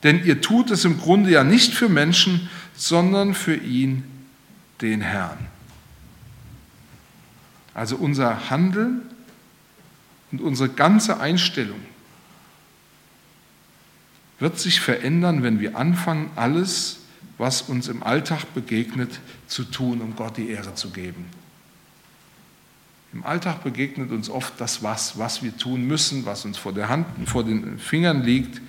Denn 0.02 0.22
ihr 0.24 0.42
tut 0.42 0.70
es 0.70 0.84
im 0.84 1.00
Grunde 1.00 1.30
ja 1.30 1.42
nicht 1.42 1.72
für 1.72 1.88
Menschen, 1.88 2.50
sondern 2.74 3.34
für 3.34 3.54
ihn, 3.54 4.04
den 4.82 5.00
Herrn. 5.00 5.38
Also 7.72 7.96
unser 7.96 8.50
Handeln 8.50 9.02
und 10.30 10.42
unsere 10.42 10.68
ganze 10.68 11.20
Einstellung 11.20 11.80
wird 14.40 14.58
sich 14.58 14.80
verändern, 14.80 15.42
wenn 15.42 15.60
wir 15.60 15.76
anfangen, 15.76 16.30
alles 16.34 17.00
was 17.38 17.62
uns 17.62 17.88
im 17.88 18.02
Alltag 18.02 18.52
begegnet, 18.52 19.20
zu 19.46 19.64
tun, 19.64 20.02
um 20.02 20.14
Gott 20.14 20.36
die 20.36 20.50
Ehre 20.50 20.74
zu 20.74 20.90
geben. 20.90 21.24
Im 23.12 23.24
Alltag 23.24 23.64
begegnet 23.64 24.12
uns 24.12 24.28
oft 24.28 24.54
das 24.58 24.82
Was, 24.82 25.18
was 25.18 25.42
wir 25.42 25.56
tun 25.56 25.86
müssen, 25.86 26.26
was 26.26 26.44
uns 26.44 26.58
vor 26.58 26.72
der 26.72 26.88
Hand, 26.88 27.06
vor 27.26 27.42
den 27.42 27.78
Fingern 27.78 28.22
liegt. 28.22 28.60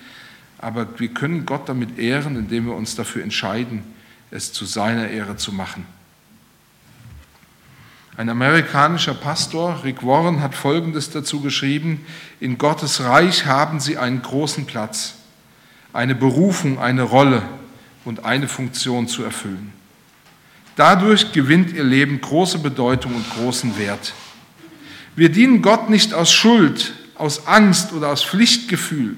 Aber 0.58 1.00
wir 1.00 1.10
können 1.10 1.46
Gott 1.46 1.68
damit 1.68 2.00
ehren, 2.00 2.38
indem 2.38 2.66
wir 2.66 2.75
uns 2.75 2.96
dafür 2.96 3.24
entscheiden, 3.24 3.84
es 4.32 4.54
zu 4.54 4.66
seiner 4.66 5.10
Ehre 5.10 5.36
zu 5.36 5.51
machen. 5.51 5.86
Ein 8.18 8.30
amerikanischer 8.30 9.13
Pastor, 9.13 9.84
Rick 9.84 10.04
Warren, 10.04 10.42
hat 10.42 10.56
Folgendes 10.56 11.10
dazu 11.10 11.42
geschrieben, 11.42 12.06
in 12.40 12.58
Gottes 12.58 13.01
Reich 13.01 13.46
haben 13.46 13.80
sie 13.80 13.98
einen 13.98 14.22
großen 14.22 14.66
Platz, 14.66 15.16
eine 15.93 16.15
Berufung, 16.15 16.79
eine 16.79 17.03
Rolle, 17.03 17.43
und 18.05 18.25
eine 18.25 18.48
Funktion 18.48 19.07
zu 19.07 19.24
erfüllen. 19.24 19.74
Dadurch 20.75 21.31
gewinnt 21.33 21.71
ihr 21.74 21.83
Leben 21.83 22.21
große 22.21 22.60
Bedeutung 22.60 23.15
und 23.15 23.29
großen 23.31 23.77
Wert. 23.77 24.13
Wir 25.15 25.29
dienen 25.29 25.62
Gott 25.62 25.89
nicht 25.89 26.13
aus 26.13 26.31
Schuld, 26.31 26.93
aus 27.15 27.45
Angst 27.45 27.91
oder 27.93 28.10
aus 28.10 28.24
Pflichtgefühl, 28.24 29.17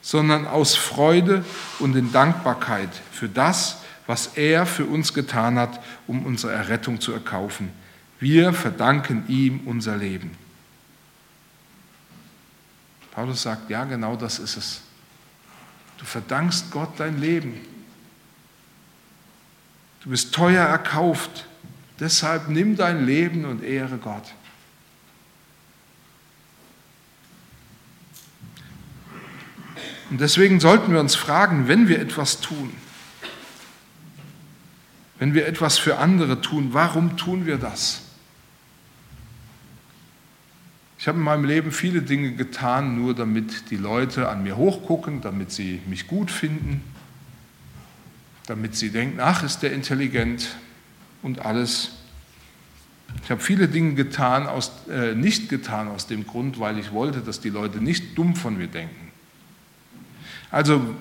sondern 0.00 0.46
aus 0.46 0.74
Freude 0.74 1.44
und 1.78 1.94
in 1.94 2.10
Dankbarkeit 2.10 2.88
für 3.12 3.28
das, 3.28 3.78
was 4.06 4.28
er 4.36 4.64
für 4.64 4.86
uns 4.86 5.12
getan 5.12 5.58
hat, 5.58 5.80
um 6.06 6.24
unsere 6.24 6.52
Errettung 6.52 7.00
zu 7.00 7.12
erkaufen. 7.12 7.70
Wir 8.18 8.52
verdanken 8.52 9.24
ihm 9.28 9.60
unser 9.66 9.96
Leben. 9.96 10.30
Paulus 13.12 13.42
sagt, 13.42 13.68
ja, 13.68 13.84
genau 13.84 14.16
das 14.16 14.38
ist 14.38 14.56
es. 14.56 14.80
Du 15.98 16.04
verdankst 16.04 16.70
Gott 16.70 16.98
dein 16.98 17.20
Leben. 17.20 17.60
Du 20.00 20.10
bist 20.10 20.34
teuer 20.34 20.64
erkauft. 20.64 21.46
Deshalb 22.00 22.48
nimm 22.48 22.76
dein 22.76 23.04
Leben 23.04 23.44
und 23.44 23.62
ehre 23.62 23.98
Gott. 23.98 24.34
Und 30.10 30.20
deswegen 30.20 30.60
sollten 30.60 30.92
wir 30.92 31.00
uns 31.00 31.16
fragen, 31.16 31.68
wenn 31.68 31.88
wir 31.88 32.00
etwas 32.00 32.40
tun, 32.40 32.72
wenn 35.18 35.34
wir 35.34 35.46
etwas 35.46 35.78
für 35.78 35.98
andere 35.98 36.40
tun, 36.40 36.72
warum 36.72 37.16
tun 37.16 37.44
wir 37.44 37.58
das? 37.58 38.07
Ich 40.98 41.06
habe 41.06 41.18
in 41.18 41.24
meinem 41.24 41.44
Leben 41.44 41.70
viele 41.70 42.02
Dinge 42.02 42.32
getan, 42.32 42.96
nur 43.00 43.14
damit 43.14 43.70
die 43.70 43.76
Leute 43.76 44.28
an 44.28 44.42
mir 44.42 44.56
hochgucken, 44.56 45.20
damit 45.20 45.52
sie 45.52 45.80
mich 45.86 46.08
gut 46.08 46.28
finden, 46.28 46.82
damit 48.46 48.74
sie 48.74 48.90
denken, 48.90 49.20
ach, 49.20 49.44
ist 49.44 49.60
der 49.60 49.72
intelligent 49.72 50.56
und 51.22 51.38
alles. 51.46 51.90
Ich 53.22 53.30
habe 53.30 53.40
viele 53.40 53.68
Dinge 53.68 53.94
getan, 53.94 54.48
aus, 54.48 54.72
äh, 54.90 55.14
nicht 55.14 55.48
getan 55.48 55.86
aus 55.86 56.08
dem 56.08 56.26
Grund, 56.26 56.58
weil 56.58 56.78
ich 56.78 56.90
wollte, 56.90 57.20
dass 57.20 57.40
die 57.40 57.50
Leute 57.50 57.78
nicht 57.78 58.18
dumm 58.18 58.34
von 58.34 58.58
mir 58.58 58.66
denken. 58.66 59.12
Also 60.50 60.94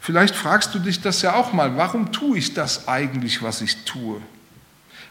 vielleicht 0.00 0.34
fragst 0.34 0.74
du 0.74 0.78
dich 0.78 1.02
das 1.02 1.20
ja 1.20 1.34
auch 1.34 1.52
mal, 1.52 1.76
warum 1.76 2.12
tue 2.12 2.38
ich 2.38 2.54
das 2.54 2.88
eigentlich, 2.88 3.42
was 3.42 3.60
ich 3.60 3.84
tue? 3.84 4.22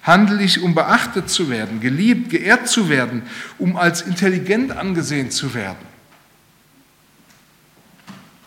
Handle 0.03 0.41
ich, 0.41 0.61
um 0.61 0.73
beachtet 0.73 1.29
zu 1.29 1.49
werden, 1.49 1.81
geliebt, 1.81 2.29
geehrt 2.29 2.67
zu 2.67 2.89
werden, 2.89 3.23
um 3.57 3.75
als 3.75 4.01
intelligent 4.01 4.71
angesehen 4.71 5.29
zu 5.29 5.53
werden? 5.53 5.89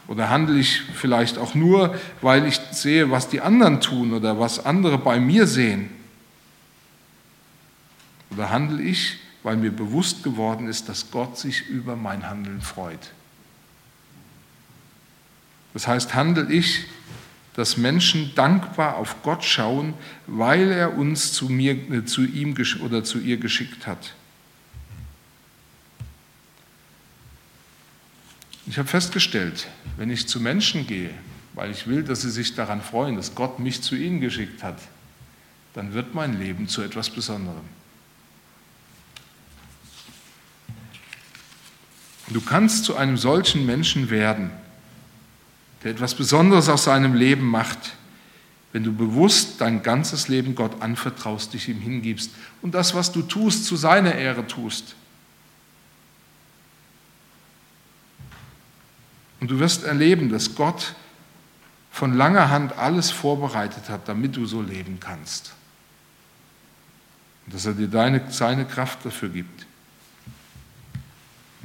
Oder 0.08 0.28
handle 0.28 0.58
ich 0.58 0.82
vielleicht 0.94 1.38
auch 1.38 1.54
nur, 1.54 1.98
weil 2.20 2.46
ich 2.46 2.60
sehe, 2.72 3.10
was 3.10 3.28
die 3.28 3.40
anderen 3.40 3.80
tun 3.80 4.12
oder 4.12 4.38
was 4.38 4.64
andere 4.64 4.98
bei 4.98 5.20
mir 5.20 5.46
sehen? 5.46 5.90
Oder 8.30 8.50
handle 8.50 8.82
ich, 8.82 9.18
weil 9.42 9.56
mir 9.56 9.70
bewusst 9.70 10.22
geworden 10.22 10.68
ist, 10.68 10.88
dass 10.88 11.10
Gott 11.10 11.38
sich 11.38 11.68
über 11.68 11.96
mein 11.96 12.28
Handeln 12.28 12.60
freut? 12.60 13.12
Das 15.74 15.86
heißt, 15.86 16.14
handle 16.14 16.50
ich, 16.52 16.84
dass 17.54 17.76
Menschen 17.76 18.34
dankbar 18.34 18.96
auf 18.96 19.22
Gott 19.22 19.44
schauen, 19.44 19.94
weil 20.26 20.70
er 20.70 20.96
uns 20.96 21.32
zu, 21.32 21.48
mir, 21.48 21.72
äh, 21.92 22.04
zu 22.04 22.24
ihm 22.24 22.54
oder 22.82 23.04
zu 23.04 23.18
ihr 23.18 23.36
geschickt 23.36 23.86
hat. 23.86 24.14
Ich 28.66 28.78
habe 28.78 28.88
festgestellt, 28.88 29.68
wenn 29.96 30.08
ich 30.08 30.28
zu 30.28 30.40
Menschen 30.40 30.86
gehe, 30.86 31.10
weil 31.54 31.70
ich 31.70 31.86
will, 31.86 32.04
dass 32.04 32.22
sie 32.22 32.30
sich 32.30 32.54
daran 32.54 32.80
freuen, 32.80 33.16
dass 33.16 33.34
Gott 33.34 33.58
mich 33.58 33.82
zu 33.82 33.96
ihnen 33.96 34.20
geschickt 34.20 34.62
hat, 34.62 34.78
dann 35.74 35.92
wird 35.92 36.14
mein 36.14 36.38
Leben 36.38 36.68
zu 36.68 36.80
etwas 36.82 37.10
Besonderem. 37.10 37.64
Du 42.28 42.40
kannst 42.40 42.84
zu 42.84 42.96
einem 42.96 43.18
solchen 43.18 43.66
Menschen 43.66 44.08
werden, 44.08 44.50
der 45.82 45.92
etwas 45.92 46.14
Besonderes 46.14 46.68
aus 46.68 46.84
seinem 46.84 47.14
Leben 47.14 47.46
macht, 47.46 47.96
wenn 48.72 48.84
du 48.84 48.92
bewusst 48.92 49.60
dein 49.60 49.82
ganzes 49.82 50.28
Leben 50.28 50.54
Gott 50.54 50.80
anvertraust, 50.80 51.52
dich 51.52 51.68
ihm 51.68 51.80
hingibst 51.80 52.30
und 52.62 52.72
das, 52.74 52.94
was 52.94 53.12
du 53.12 53.22
tust, 53.22 53.66
zu 53.66 53.76
seiner 53.76 54.14
Ehre 54.14 54.46
tust. 54.46 54.94
Und 59.40 59.50
du 59.50 59.58
wirst 59.58 59.84
erleben, 59.84 60.30
dass 60.30 60.54
Gott 60.54 60.94
von 61.90 62.14
langer 62.14 62.48
Hand 62.48 62.78
alles 62.78 63.10
vorbereitet 63.10 63.88
hat, 63.88 64.08
damit 64.08 64.36
du 64.36 64.46
so 64.46 64.62
leben 64.62 64.98
kannst. 65.00 65.52
Und 67.44 67.54
dass 67.54 67.66
er 67.66 67.74
dir 67.74 67.88
deine, 67.88 68.30
seine 68.30 68.64
Kraft 68.64 69.04
dafür 69.04 69.28
gibt. 69.28 69.66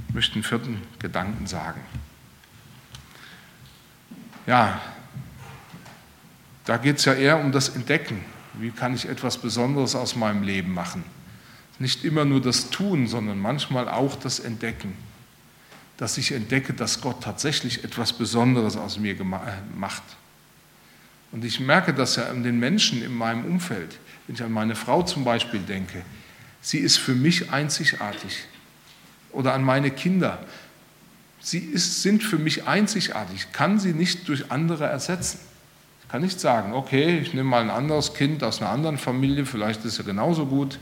Ich 0.10 0.16
möchte 0.16 0.34
einen 0.34 0.44
vierten 0.44 0.82
Gedanken 1.00 1.46
sagen. 1.46 1.82
Ja, 4.48 4.82
da 6.66 6.78
geht 6.78 6.98
es 6.98 7.06
ja 7.06 7.14
eher 7.14 7.40
um 7.40 7.52
das 7.52 7.70
Entdecken. 7.70 8.26
Wie 8.54 8.72
kann 8.72 8.96
ich 8.96 9.08
etwas 9.08 9.38
Besonderes 9.38 9.94
aus 9.94 10.16
meinem 10.16 10.42
Leben 10.42 10.74
machen? 10.74 11.04
Nicht 11.78 12.04
immer 12.04 12.26
nur 12.26 12.42
das 12.42 12.72
Tun, 12.72 13.06
sondern 13.06 13.38
manchmal 13.38 13.88
auch 13.88 14.16
das 14.16 14.40
Entdecken 14.40 14.96
dass 15.98 16.18
ich 16.20 16.32
entdecke, 16.32 16.74
dass 16.74 17.02
Gott 17.02 17.24
tatsächlich 17.24 17.84
etwas 17.84 18.14
Besonderes 18.14 18.78
aus 18.78 19.00
mir 19.00 19.20
äh, 19.20 19.24
macht. 19.76 20.04
Und 21.32 21.44
ich 21.44 21.60
merke 21.60 21.94
das 21.94 22.16
ja 22.16 22.30
an 22.30 22.44
den 22.44 22.60
Menschen 22.60 23.04
in 23.04 23.14
meinem 23.14 23.46
Umfeld. 23.46 23.98
Wenn 24.26 24.36
ich 24.36 24.44
an 24.44 24.52
meine 24.52 24.76
Frau 24.76 25.04
zum 25.04 25.24
Beispiel 25.24 25.60
denke, 25.60 26.04
sie 26.62 26.78
ist 26.78 26.98
für 26.98 27.16
mich 27.16 27.52
einzigartig. 27.52 28.46
Oder 29.32 29.54
an 29.54 29.64
meine 29.64 29.92
Kinder. 29.92 30.40
Sie 31.48 31.60
ist, 31.60 32.02
sind 32.02 32.26
für 32.26 32.38
mich 32.38 32.68
einzigartig. 32.68 33.38
Ich 33.38 33.52
kann 33.54 33.80
sie 33.80 33.94
nicht 33.94 34.28
durch 34.28 34.52
andere 34.52 34.88
ersetzen. 34.88 35.40
Ich 36.04 36.10
kann 36.10 36.22
nicht 36.22 36.42
sagen, 36.42 36.74
okay, 36.74 37.20
ich 37.20 37.34
nehme 37.34 37.50
mal 37.50 37.62
ein 37.62 37.70
anderes 37.70 38.14
Kind 38.14 38.44
aus 38.44 38.60
einer 38.62 38.70
anderen 38.70 38.98
Familie, 38.98 39.46
vielleicht 39.46 39.86
ist 39.86 39.98
er 39.98 40.04
genauso 40.04 40.46
gut 40.46 40.78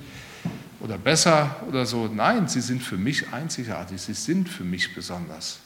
oder 0.79 0.97
besser 0.97 1.55
oder 1.69 1.85
so. 1.85 2.09
Nein, 2.11 2.47
sie 2.47 2.61
sind 2.61 2.81
für 2.81 2.97
mich 2.97 3.31
einzigartig, 3.31 4.01
sie 4.01 4.15
sind 4.15 4.49
für 4.49 4.63
mich 4.63 4.95
besonders. 4.95 5.59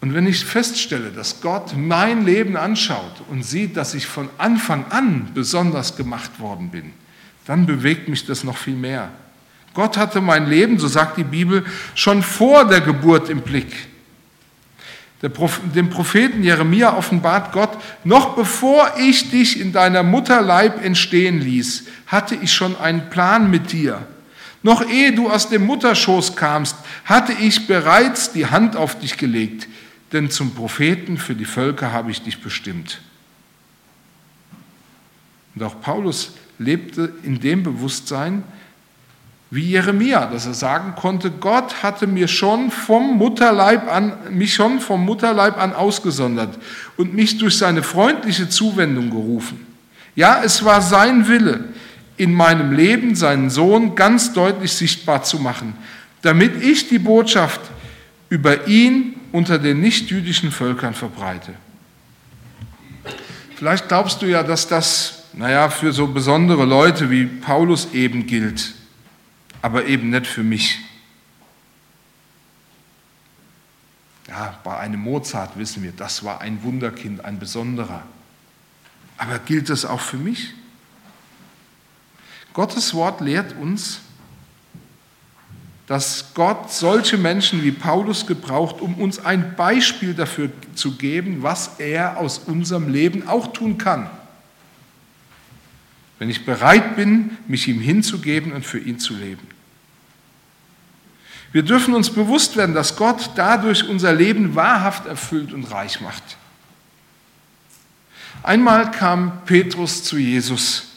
Und 0.00 0.14
wenn 0.14 0.28
ich 0.28 0.44
feststelle, 0.44 1.10
dass 1.10 1.40
Gott 1.40 1.76
mein 1.76 2.24
Leben 2.24 2.56
anschaut 2.56 3.20
und 3.28 3.42
sieht, 3.42 3.76
dass 3.76 3.94
ich 3.94 4.06
von 4.06 4.30
Anfang 4.38 4.84
an 4.92 5.30
besonders 5.34 5.96
gemacht 5.96 6.38
worden 6.38 6.70
bin, 6.70 6.92
dann 7.46 7.66
bewegt 7.66 8.08
mich 8.08 8.24
das 8.26 8.44
noch 8.44 8.58
viel 8.58 8.76
mehr. 8.76 9.10
Gott 9.74 9.96
hatte 9.96 10.20
mein 10.20 10.48
Leben, 10.48 10.78
so 10.78 10.88
sagt 10.88 11.16
die 11.16 11.24
Bibel, 11.24 11.64
schon 11.94 12.22
vor 12.22 12.66
der 12.66 12.80
Geburt 12.80 13.28
im 13.28 13.40
Blick. 13.42 13.88
Dem 15.22 15.90
Propheten 15.90 16.42
Jeremia 16.42 16.96
offenbart 16.96 17.52
Gott, 17.52 17.76
noch 18.04 18.36
bevor 18.36 18.94
ich 18.98 19.30
dich 19.30 19.60
in 19.60 19.70
deiner 19.72 20.02
Mutterleib 20.02 20.82
entstehen 20.82 21.40
ließ, 21.40 21.84
hatte 22.06 22.34
ich 22.36 22.52
schon 22.52 22.74
einen 22.80 23.10
Plan 23.10 23.50
mit 23.50 23.70
dir. 23.72 24.06
Noch 24.62 24.86
ehe 24.88 25.12
du 25.12 25.30
aus 25.30 25.50
dem 25.50 25.66
Mutterschoß 25.66 26.36
kamst, 26.36 26.76
hatte 27.04 27.32
ich 27.34 27.66
bereits 27.66 28.32
die 28.32 28.46
Hand 28.46 28.76
auf 28.76 28.98
dich 28.98 29.18
gelegt, 29.18 29.68
denn 30.12 30.30
zum 30.30 30.54
Propheten 30.54 31.18
für 31.18 31.34
die 31.34 31.44
Völker 31.44 31.92
habe 31.92 32.10
ich 32.10 32.22
dich 32.22 32.40
bestimmt. 32.40 33.00
Und 35.54 35.62
auch 35.62 35.80
Paulus 35.80 36.32
lebte 36.58 37.12
in 37.22 37.40
dem 37.40 37.62
Bewusstsein, 37.62 38.42
wie 39.50 39.62
Jeremia, 39.62 40.26
dass 40.26 40.46
er 40.46 40.54
sagen 40.54 40.94
konnte, 40.94 41.32
Gott 41.32 41.82
hatte 41.82 42.06
mir 42.06 42.28
schon 42.28 42.70
vom 42.70 43.18
Mutterleib 43.18 43.92
an, 43.92 44.12
mich 44.30 44.54
schon 44.54 44.78
vom 44.78 45.04
Mutterleib 45.04 45.58
an 45.58 45.74
ausgesondert 45.74 46.56
und 46.96 47.14
mich 47.14 47.38
durch 47.38 47.58
seine 47.58 47.82
freundliche 47.82 48.48
Zuwendung 48.48 49.10
gerufen. 49.10 49.66
Ja, 50.14 50.42
es 50.44 50.64
war 50.64 50.80
sein 50.80 51.26
Wille, 51.26 51.64
in 52.16 52.32
meinem 52.32 52.72
Leben 52.72 53.16
seinen 53.16 53.50
Sohn 53.50 53.96
ganz 53.96 54.32
deutlich 54.32 54.72
sichtbar 54.72 55.24
zu 55.24 55.40
machen, 55.40 55.74
damit 56.22 56.62
ich 56.62 56.88
die 56.88 56.98
Botschaft 57.00 57.60
über 58.28 58.68
ihn 58.68 59.14
unter 59.32 59.58
den 59.58 59.80
nichtjüdischen 59.80 60.52
Völkern 60.52 60.94
verbreite. 60.94 61.54
Vielleicht 63.56 63.88
glaubst 63.88 64.22
du 64.22 64.26
ja, 64.26 64.44
dass 64.44 64.68
das, 64.68 65.24
naja, 65.32 65.70
für 65.70 65.92
so 65.92 66.06
besondere 66.06 66.64
Leute 66.64 67.10
wie 67.10 67.24
Paulus 67.24 67.88
eben 67.92 68.26
gilt 68.26 68.74
aber 69.62 69.86
eben 69.86 70.10
nicht 70.10 70.26
für 70.26 70.42
mich. 70.42 70.80
Ja, 74.28 74.58
bei 74.62 74.76
einem 74.76 75.00
Mozart 75.00 75.58
wissen 75.58 75.82
wir, 75.82 75.92
das 75.92 76.24
war 76.24 76.40
ein 76.40 76.62
Wunderkind, 76.62 77.24
ein 77.24 77.38
besonderer. 77.38 78.02
Aber 79.18 79.38
gilt 79.40 79.68
das 79.68 79.84
auch 79.84 80.00
für 80.00 80.16
mich? 80.16 80.54
Gottes 82.52 82.94
Wort 82.94 83.20
lehrt 83.20 83.56
uns, 83.56 84.00
dass 85.90 86.34
Gott 86.34 86.72
solche 86.72 87.18
Menschen 87.18 87.64
wie 87.64 87.72
Paulus 87.72 88.24
gebraucht, 88.24 88.80
um 88.80 88.94
uns 88.94 89.18
ein 89.18 89.56
Beispiel 89.56 90.14
dafür 90.14 90.50
zu 90.76 90.96
geben, 90.96 91.42
was 91.42 91.80
er 91.80 92.18
aus 92.18 92.38
unserem 92.38 92.88
Leben 92.88 93.26
auch 93.26 93.52
tun 93.52 93.76
kann. 93.76 94.08
Wenn 96.20 96.30
ich 96.30 96.44
bereit 96.44 96.94
bin, 96.94 97.36
mich 97.48 97.66
ihm 97.66 97.80
hinzugeben 97.80 98.52
und 98.52 98.64
für 98.64 98.78
ihn 98.78 99.00
zu 99.00 99.16
leben. 99.16 99.48
Wir 101.52 101.62
dürfen 101.62 101.94
uns 101.94 102.10
bewusst 102.10 102.56
werden, 102.56 102.74
dass 102.74 102.96
Gott 102.96 103.30
dadurch 103.34 103.88
unser 103.88 104.12
Leben 104.12 104.54
wahrhaft 104.54 105.06
erfüllt 105.06 105.52
und 105.52 105.64
reich 105.64 106.00
macht. 106.00 106.22
Einmal 108.42 108.90
kam 108.90 109.44
Petrus 109.44 110.04
zu 110.04 110.16
Jesus 110.16 110.88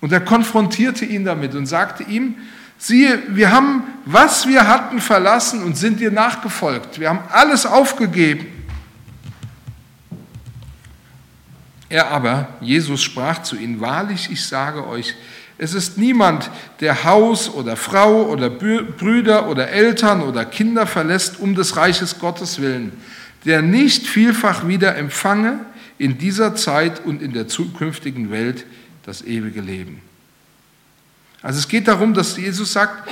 und 0.00 0.12
er 0.12 0.20
konfrontierte 0.20 1.04
ihn 1.04 1.24
damit 1.24 1.54
und 1.54 1.66
sagte 1.66 2.04
ihm, 2.04 2.36
siehe, 2.76 3.20
wir 3.28 3.50
haben, 3.50 3.82
was 4.04 4.46
wir 4.46 4.68
hatten, 4.68 5.00
verlassen 5.00 5.62
und 5.62 5.76
sind 5.76 5.98
dir 5.98 6.12
nachgefolgt. 6.12 7.00
Wir 7.00 7.08
haben 7.08 7.20
alles 7.30 7.66
aufgegeben. 7.66 8.46
Er 11.88 12.10
aber, 12.10 12.48
Jesus 12.60 13.02
sprach 13.02 13.42
zu 13.42 13.56
ihnen, 13.56 13.80
wahrlich, 13.80 14.28
ich 14.30 14.44
sage 14.46 14.86
euch, 14.86 15.14
es 15.58 15.74
ist 15.74 15.98
niemand, 15.98 16.50
der 16.78 17.02
Haus 17.02 17.52
oder 17.52 17.76
Frau 17.76 18.28
oder 18.28 18.48
Brüder 18.48 19.48
oder 19.48 19.68
Eltern 19.68 20.22
oder 20.22 20.44
Kinder 20.44 20.86
verlässt 20.86 21.40
um 21.40 21.56
des 21.56 21.76
Reiches 21.76 22.20
Gottes 22.20 22.60
willen, 22.60 22.92
der 23.44 23.60
nicht 23.60 24.06
vielfach 24.06 24.68
wieder 24.68 24.96
empfange 24.96 25.58
in 25.98 26.16
dieser 26.16 26.54
Zeit 26.54 27.04
und 27.04 27.20
in 27.20 27.32
der 27.32 27.48
zukünftigen 27.48 28.30
Welt 28.30 28.64
das 29.04 29.22
ewige 29.22 29.60
Leben. 29.60 30.00
Also 31.42 31.58
es 31.58 31.66
geht 31.66 31.88
darum, 31.88 32.14
dass 32.14 32.36
Jesus 32.36 32.72
sagt, 32.72 33.10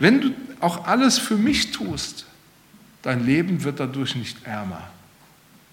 wenn 0.00 0.20
du 0.20 0.30
auch 0.58 0.86
alles 0.86 1.18
für 1.18 1.36
mich 1.36 1.70
tust, 1.70 2.26
dein 3.02 3.24
Leben 3.24 3.62
wird 3.62 3.78
dadurch 3.78 4.16
nicht 4.16 4.44
ärmer, 4.44 4.88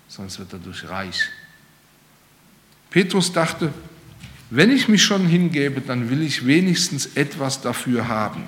sondern 0.08 0.28
es 0.28 0.38
wird 0.38 0.54
dadurch 0.54 0.88
reich. 0.88 1.30
Petrus 2.92 3.32
dachte, 3.32 3.74
wenn 4.52 4.70
ich 4.70 4.90
mich 4.90 5.02
schon 5.02 5.26
hingebe, 5.26 5.80
dann 5.80 6.10
will 6.10 6.22
ich 6.22 6.46
wenigstens 6.46 7.16
etwas 7.16 7.62
dafür 7.62 8.10
haben. 8.10 8.44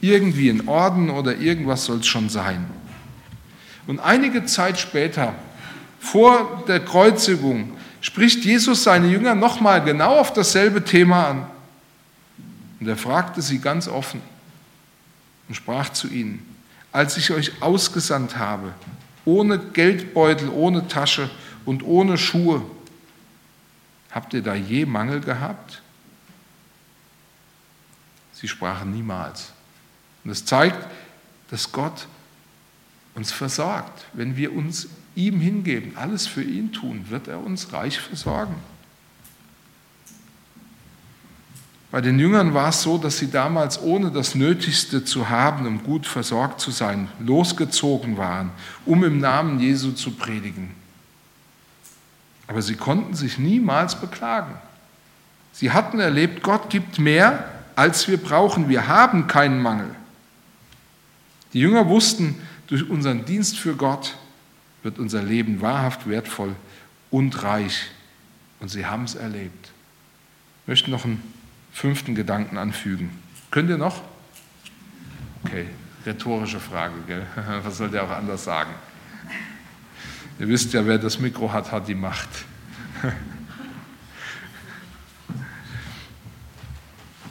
Irgendwie 0.00 0.50
ein 0.50 0.66
Orden 0.66 1.10
oder 1.10 1.36
irgendwas 1.36 1.84
soll 1.84 1.98
es 1.98 2.08
schon 2.08 2.28
sein. 2.28 2.66
Und 3.86 4.00
einige 4.00 4.46
Zeit 4.46 4.80
später, 4.80 5.34
vor 6.00 6.64
der 6.66 6.80
Kreuzigung, 6.80 7.70
spricht 8.00 8.44
Jesus 8.44 8.82
seine 8.82 9.06
Jünger 9.08 9.36
nochmal 9.36 9.82
genau 9.84 10.18
auf 10.18 10.32
dasselbe 10.32 10.82
Thema 10.82 11.28
an. 11.28 11.46
Und 12.80 12.88
er 12.88 12.96
fragte 12.96 13.40
sie 13.40 13.60
ganz 13.60 13.86
offen 13.86 14.20
und 15.48 15.54
sprach 15.54 15.90
zu 15.90 16.08
ihnen, 16.08 16.44
als 16.90 17.16
ich 17.16 17.30
euch 17.30 17.62
ausgesandt 17.62 18.36
habe, 18.36 18.74
ohne 19.24 19.58
Geldbeutel, 19.58 20.48
ohne 20.48 20.88
Tasche 20.88 21.30
und 21.64 21.84
ohne 21.84 22.18
Schuhe, 22.18 22.62
Habt 24.10 24.34
ihr 24.34 24.42
da 24.42 24.54
je 24.54 24.86
Mangel 24.86 25.20
gehabt? 25.20 25.82
Sie 28.32 28.48
sprachen 28.48 28.90
niemals. 28.90 29.52
Und 30.24 30.30
es 30.30 30.44
zeigt, 30.44 30.86
dass 31.50 31.72
Gott 31.72 32.06
uns 33.14 33.32
versorgt. 33.32 34.06
Wenn 34.12 34.36
wir 34.36 34.52
uns 34.52 34.88
ihm 35.14 35.40
hingeben, 35.40 35.96
alles 35.96 36.26
für 36.26 36.42
ihn 36.42 36.72
tun, 36.72 37.06
wird 37.08 37.28
er 37.28 37.40
uns 37.40 37.72
reich 37.72 37.98
versorgen. 37.98 38.54
Bei 41.90 42.00
den 42.02 42.18
Jüngern 42.18 42.52
war 42.52 42.68
es 42.68 42.82
so, 42.82 42.98
dass 42.98 43.18
sie 43.18 43.30
damals 43.30 43.80
ohne 43.80 44.10
das 44.10 44.34
Nötigste 44.34 45.04
zu 45.04 45.30
haben, 45.30 45.66
um 45.66 45.82
gut 45.82 46.06
versorgt 46.06 46.60
zu 46.60 46.70
sein, 46.70 47.08
losgezogen 47.18 48.18
waren, 48.18 48.50
um 48.84 49.04
im 49.04 49.18
Namen 49.18 49.58
Jesu 49.58 49.92
zu 49.92 50.12
predigen. 50.12 50.70
Aber 52.48 52.62
sie 52.62 52.74
konnten 52.74 53.14
sich 53.14 53.38
niemals 53.38 54.00
beklagen. 54.00 54.54
Sie 55.52 55.70
hatten 55.70 56.00
erlebt, 56.00 56.42
Gott 56.42 56.70
gibt 56.70 56.98
mehr, 56.98 57.44
als 57.76 58.08
wir 58.08 58.16
brauchen. 58.16 58.68
Wir 58.68 58.88
haben 58.88 59.28
keinen 59.28 59.60
Mangel. 59.60 59.94
Die 61.52 61.60
Jünger 61.60 61.88
wussten, 61.88 62.40
durch 62.66 62.88
unseren 62.88 63.24
Dienst 63.24 63.58
für 63.58 63.76
Gott 63.76 64.16
wird 64.82 64.98
unser 64.98 65.22
Leben 65.22 65.60
wahrhaft 65.60 66.08
wertvoll 66.08 66.54
und 67.10 67.42
reich. 67.42 67.86
Und 68.60 68.68
sie 68.68 68.86
haben 68.86 69.04
es 69.04 69.14
erlebt. 69.14 69.70
Ich 70.62 70.68
möchte 70.68 70.90
noch 70.90 71.04
einen 71.04 71.22
fünften 71.72 72.14
Gedanken 72.14 72.58
anfügen. 72.58 73.10
Könnt 73.50 73.70
ihr 73.70 73.78
noch? 73.78 74.02
Okay, 75.44 75.66
rhetorische 76.04 76.60
Frage, 76.60 76.94
gell? 77.06 77.26
Was 77.62 77.78
soll 77.78 77.90
der 77.90 78.04
auch 78.04 78.10
anders 78.10 78.44
sagen? 78.44 78.70
Ihr 80.38 80.48
wisst 80.48 80.72
ja, 80.72 80.86
wer 80.86 80.98
das 80.98 81.18
Mikro 81.18 81.52
hat, 81.52 81.72
hat 81.72 81.88
die 81.88 81.96
Macht. 81.96 82.28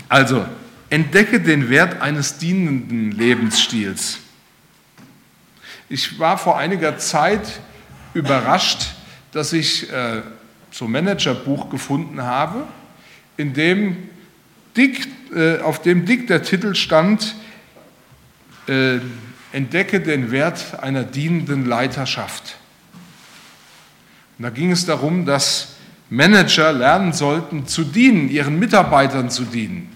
Also, 0.10 0.46
entdecke 0.90 1.42
den 1.42 1.70
Wert 1.70 2.02
eines 2.02 2.38
dienenden 2.38 3.12
Lebensstils. 3.12 4.20
Ich 5.90 6.18
war 6.18 6.38
vor 6.38 6.58
einiger 6.58 6.98
Zeit 6.98 7.60
überrascht, 8.14 8.92
dass 9.34 9.52
ich 9.52 9.92
äh, 9.92 10.22
so 10.72 10.86
ein 10.86 10.92
Managerbuch 10.92 11.70
gefunden 11.70 12.22
habe, 12.22 12.68
in 13.36 13.54
dem 13.54 14.10
dick, 14.78 15.08
äh, 15.36 15.60
auf 15.60 15.82
dem 15.82 16.06
dick 16.06 16.28
der 16.28 16.44
Titel 16.44 16.74
stand, 16.74 17.36
äh, 18.68 19.00
entdecke 19.52 20.00
den 20.00 20.32
Wert 20.32 20.82
einer 20.82 21.04
dienenden 21.04 21.66
Leiterschaft. 21.66 22.58
Und 24.38 24.44
da 24.44 24.50
ging 24.50 24.72
es 24.72 24.86
darum, 24.86 25.26
dass 25.26 25.76
Manager 26.10 26.72
lernen 26.72 27.14
sollten 27.14 27.68
zu 27.68 27.84
dienen, 27.84 28.30
ihren 28.30 28.60
Mitarbeitern 28.60 29.30
zu 29.30 29.44
dienen, 29.44 29.90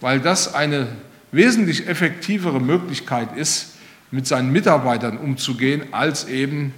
weil 0.00 0.20
das 0.20 0.54
eine 0.54 0.88
wesentlich 1.32 1.88
effektivere 1.88 2.60
Möglichkeit 2.60 3.36
ist, 3.36 3.74
mit 4.10 4.26
seinen 4.26 4.52
Mitarbeitern 4.52 5.18
umzugehen, 5.18 5.92
als 5.92 6.26
eben, 6.26 6.72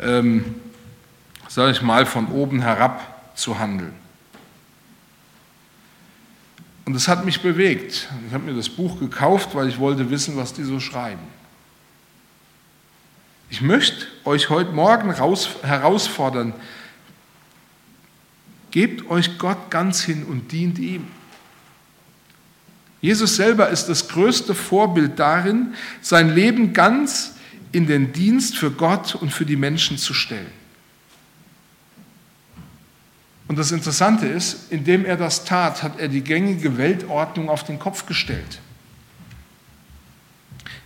ähm, 0.00 0.44
sage 1.48 1.72
ich 1.72 1.82
mal, 1.82 2.04
von 2.04 2.28
oben 2.28 2.60
herab 2.60 3.32
zu 3.34 3.58
handeln. 3.58 3.92
Und 6.84 6.92
das 6.92 7.08
hat 7.08 7.24
mich 7.24 7.40
bewegt. 7.40 8.08
Ich 8.26 8.34
habe 8.34 8.44
mir 8.44 8.54
das 8.54 8.68
Buch 8.68 9.00
gekauft, 9.00 9.54
weil 9.54 9.68
ich 9.68 9.78
wollte 9.78 10.10
wissen, 10.10 10.36
was 10.36 10.52
die 10.52 10.64
so 10.64 10.80
schreiben. 10.80 11.22
Ich 13.54 13.60
möchte 13.60 14.08
euch 14.24 14.50
heute 14.50 14.72
Morgen 14.72 15.12
raus, 15.12 15.48
herausfordern, 15.62 16.54
gebt 18.72 19.08
euch 19.08 19.38
Gott 19.38 19.70
ganz 19.70 20.02
hin 20.02 20.24
und 20.24 20.50
dient 20.50 20.76
ihm. 20.80 21.06
Jesus 23.00 23.36
selber 23.36 23.68
ist 23.68 23.86
das 23.86 24.08
größte 24.08 24.56
Vorbild 24.56 25.20
darin, 25.20 25.74
sein 26.00 26.34
Leben 26.34 26.72
ganz 26.72 27.36
in 27.70 27.86
den 27.86 28.12
Dienst 28.12 28.58
für 28.58 28.72
Gott 28.72 29.14
und 29.14 29.32
für 29.32 29.46
die 29.46 29.54
Menschen 29.54 29.98
zu 29.98 30.14
stellen. 30.14 30.50
Und 33.46 33.56
das 33.56 33.70
Interessante 33.70 34.26
ist, 34.26 34.72
indem 34.72 35.04
er 35.04 35.16
das 35.16 35.44
tat, 35.44 35.84
hat 35.84 36.00
er 36.00 36.08
die 36.08 36.22
gängige 36.22 36.76
Weltordnung 36.76 37.48
auf 37.48 37.62
den 37.62 37.78
Kopf 37.78 38.04
gestellt. 38.06 38.58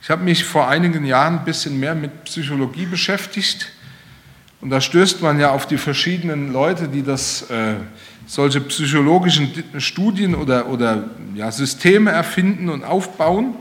Ich 0.00 0.10
habe 0.10 0.22
mich 0.22 0.44
vor 0.44 0.68
einigen 0.68 1.04
Jahren 1.04 1.40
ein 1.40 1.44
bisschen 1.44 1.78
mehr 1.78 1.94
mit 1.94 2.24
Psychologie 2.24 2.86
beschäftigt 2.86 3.72
und 4.60 4.70
da 4.70 4.80
stößt 4.80 5.22
man 5.22 5.38
ja 5.38 5.50
auf 5.50 5.66
die 5.66 5.78
verschiedenen 5.78 6.52
Leute, 6.52 6.88
die 6.88 7.02
das, 7.02 7.42
äh, 7.50 7.74
solche 8.26 8.60
psychologischen 8.60 9.50
Studien 9.78 10.34
oder, 10.34 10.68
oder 10.68 11.10
ja, 11.34 11.50
Systeme 11.50 12.10
erfinden 12.10 12.68
und 12.68 12.84
aufbauen. 12.84 13.54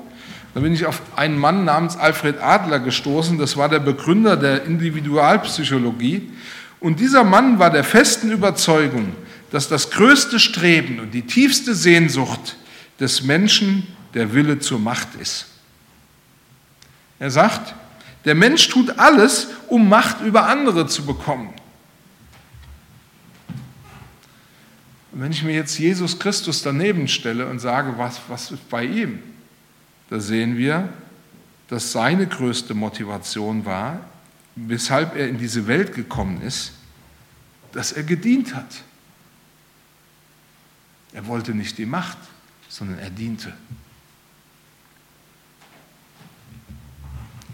Da 0.54 0.60
bin 0.60 0.74
ich 0.74 0.86
auf 0.86 1.02
einen 1.16 1.38
Mann 1.38 1.66
namens 1.66 1.96
Alfred 1.98 2.42
Adler 2.42 2.80
gestoßen, 2.80 3.38
das 3.38 3.58
war 3.58 3.70
der 3.70 3.80
Begründer 3.80 4.36
der 4.36 4.64
Individualpsychologie. 4.66 6.32
Und 6.80 7.00
dieser 7.00 7.24
Mann 7.24 7.60
war 7.60 7.70
der 7.70 7.84
festen 7.84 8.32
Überzeugung, 8.32 9.16
dass 9.52 9.70
das 9.70 9.92
größte 9.92 10.40
Streben 10.40 11.00
und 11.00 11.14
die 11.14 11.24
tiefste 11.24 11.76
Sehnsucht 11.76 12.58
des 13.00 13.24
Menschen 13.24 13.88
der 14.14 14.34
Wille 14.34 14.60
zur 14.60 14.80
Macht 14.80 15.10
ist. 15.20 15.57
Er 17.20 17.32
sagt, 17.32 17.74
der 18.26 18.36
Mensch 18.36 18.68
tut 18.68 19.00
alles, 19.00 19.48
um 19.68 19.90
Macht 19.90 20.22
über 20.22 20.48
andere 20.48 20.88
zu 20.88 21.06
bekommen. 21.06 21.54
Und 25.12 25.22
wenn 25.22 25.32
ich 25.32 25.44
mir 25.44 25.54
jetzt 25.54 25.80
Jesus 25.80 26.20
Christus 26.20 26.62
daneben 26.62 27.08
stelle 27.08 27.48
und 27.48 27.60
sage, 27.60 27.98
was, 27.98 28.22
was 28.28 28.52
ist 28.52 28.70
bei 28.70 28.86
ihm, 28.86 29.20
da 30.10 30.20
sehen 30.20 30.58
wir, 30.58 30.90
dass 31.70 31.92
seine 31.92 32.28
größte 32.28 32.74
Motivation 32.74 33.66
war, 33.66 34.00
weshalb 34.56 35.16
er 35.16 35.28
in 35.28 35.38
diese 35.38 35.68
Welt 35.68 35.94
gekommen 35.94 36.42
ist, 36.42 36.74
dass 37.72 37.92
er 37.92 38.04
gedient 38.04 38.56
hat. 38.56 38.84
Er 41.14 41.28
wollte 41.28 41.54
nicht 41.54 41.78
die 41.78 41.86
Macht, 41.86 42.18
sondern 42.70 43.00
er 43.00 43.10
diente. 43.10 43.54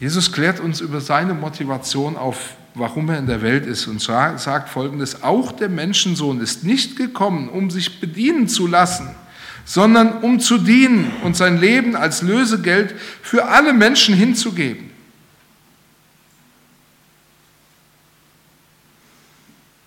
Jesus 0.04 0.34
klärt 0.34 0.60
uns 0.60 0.82
über 0.82 1.00
seine 1.00 1.34
Motivation 1.34 2.18
auf, 2.18 2.58
warum 2.74 3.08
er 3.08 3.20
in 3.20 3.26
der 3.26 3.42
Welt 3.42 3.66
ist 3.66 3.88
und 3.88 4.02
sagt 4.02 4.68
folgendes, 4.68 5.24
auch 5.24 5.54
der 5.54 5.70
Menschensohn 5.70 6.42
ist 6.42 6.66
nicht 6.66 6.98
gekommen, 6.98 7.48
um 7.48 7.72
sich 7.72 8.02
bedienen 8.02 8.50
zu 8.50 8.68
lassen, 8.68 9.16
sondern 9.64 10.18
um 10.22 10.42
zu 10.42 10.58
dienen 10.58 11.10
und 11.24 11.38
sein 11.38 11.58
Leben 11.58 11.96
als 11.96 12.22
Lösegeld 12.22 12.94
für 13.22 13.46
alle 13.46 13.72
Menschen 13.72 14.14
hinzugeben. 14.14 14.92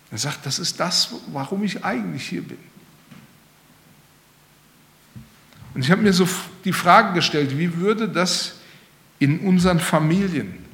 Er 0.09 0.17
sagt, 0.17 0.47
das 0.47 0.57
ist 0.57 0.79
das, 0.79 1.13
warum 1.31 1.61
ich 1.63 1.85
eigentlich 1.85 2.27
hier 2.27 2.41
bin. 2.41 2.57
Und 5.75 5.81
ich 5.81 5.91
habe 5.91 6.01
mir 6.01 6.11
so 6.11 6.27
die 6.65 6.73
Frage 6.73 7.13
gestellt, 7.13 7.55
wie 7.55 7.77
würde 7.77 8.09
das 8.09 8.56
in 9.19 9.39
unseren 9.39 9.79
Familien, 9.79 10.65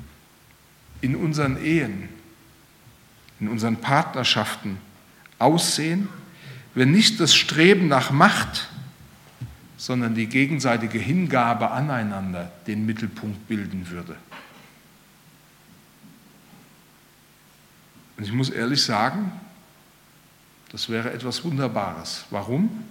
in 1.01 1.15
unseren 1.15 1.63
Ehen, 1.63 2.09
in 3.39 3.47
unseren 3.47 3.77
Partnerschaften 3.77 4.77
aussehen, 5.39 6.09
wenn 6.75 6.91
nicht 6.91 7.19
das 7.19 7.35
Streben 7.35 7.87
nach 7.87 8.11
Macht, 8.11 8.69
sondern 9.77 10.15
die 10.15 10.27
gegenseitige 10.27 10.97
Hingabe 10.97 11.71
aneinander 11.71 12.51
den 12.67 12.85
Mittelpunkt 12.85 13.47
bilden 13.47 13.89
würde. 13.89 14.15
Und 18.15 18.23
ich 18.23 18.31
muss 18.31 18.49
ehrlich 18.49 18.81
sagen, 18.81 19.31
das 20.71 20.89
wäre 20.89 21.11
etwas 21.11 21.43
Wunderbares. 21.43 22.25
Warum? 22.29 22.85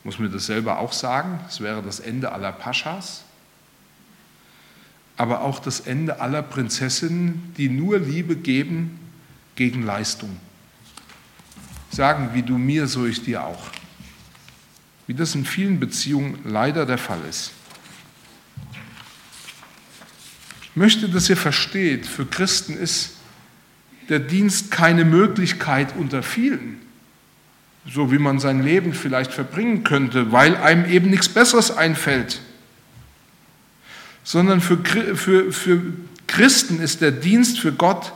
Ich 0.00 0.04
muss 0.04 0.18
mir 0.18 0.28
das 0.28 0.46
selber 0.46 0.78
auch 0.78 0.92
sagen. 0.92 1.40
Es 1.48 1.60
wäre 1.60 1.82
das 1.82 2.00
Ende 2.00 2.32
aller 2.32 2.52
Paschas, 2.52 3.22
aber 5.20 5.42
auch 5.42 5.58
das 5.58 5.80
Ende 5.80 6.18
aller 6.22 6.40
Prinzessinnen, 6.40 7.52
die 7.58 7.68
nur 7.68 7.98
Liebe 7.98 8.36
geben 8.36 8.98
gegen 9.54 9.82
Leistung. 9.82 10.34
Sagen, 11.90 12.30
wie 12.32 12.42
du 12.42 12.56
mir, 12.56 12.86
so 12.86 13.04
ich 13.04 13.22
dir 13.22 13.44
auch. 13.44 13.68
Wie 15.06 15.12
das 15.12 15.34
in 15.34 15.44
vielen 15.44 15.78
Beziehungen 15.78 16.38
leider 16.44 16.86
der 16.86 16.96
Fall 16.96 17.20
ist. 17.28 17.50
Ich 20.62 20.70
möchte, 20.74 21.06
dass 21.06 21.28
ihr 21.28 21.36
versteht, 21.36 22.06
für 22.06 22.24
Christen 22.24 22.72
ist 22.72 23.16
der 24.08 24.20
Dienst 24.20 24.70
keine 24.70 25.04
Möglichkeit 25.04 25.94
unter 25.98 26.22
vielen, 26.22 26.80
so 27.86 28.10
wie 28.10 28.18
man 28.18 28.38
sein 28.38 28.62
Leben 28.62 28.94
vielleicht 28.94 29.34
verbringen 29.34 29.84
könnte, 29.84 30.32
weil 30.32 30.56
einem 30.56 30.86
eben 30.90 31.10
nichts 31.10 31.28
Besseres 31.28 31.70
einfällt, 31.70 32.40
sondern 34.24 34.60
für, 34.60 34.78
für, 35.16 35.52
für 35.52 35.82
Christen 36.26 36.80
ist 36.80 37.00
der 37.00 37.10
Dienst 37.10 37.58
für 37.58 37.72
Gott 37.72 38.12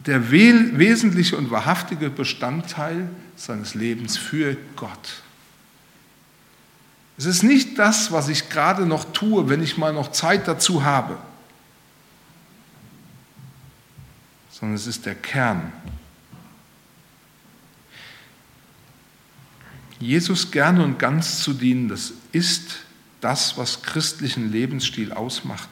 der 0.00 0.30
wesentliche 0.30 1.36
und 1.36 1.50
wahrhaftige 1.50 2.10
Bestandteil 2.10 3.08
seines 3.34 3.74
Lebens 3.74 4.16
für 4.16 4.56
Gott. 4.76 5.22
Es 7.18 7.24
ist 7.24 7.42
nicht 7.42 7.78
das, 7.78 8.12
was 8.12 8.28
ich 8.28 8.48
gerade 8.48 8.86
noch 8.86 9.12
tue, 9.12 9.48
wenn 9.48 9.62
ich 9.62 9.78
mal 9.78 9.92
noch 9.92 10.12
Zeit 10.12 10.46
dazu 10.46 10.84
habe. 10.84 11.18
sondern 14.58 14.76
es 14.76 14.86
ist 14.86 15.04
der 15.04 15.14
Kern. 15.14 15.70
Jesus 19.98 20.50
gerne 20.50 20.82
und 20.82 20.98
ganz 20.98 21.40
zu 21.40 21.52
dienen, 21.52 21.88
das 21.88 22.14
ist 22.32 22.78
das, 23.20 23.56
was 23.56 23.82
christlichen 23.82 24.52
Lebensstil 24.52 25.12
ausmacht. 25.12 25.68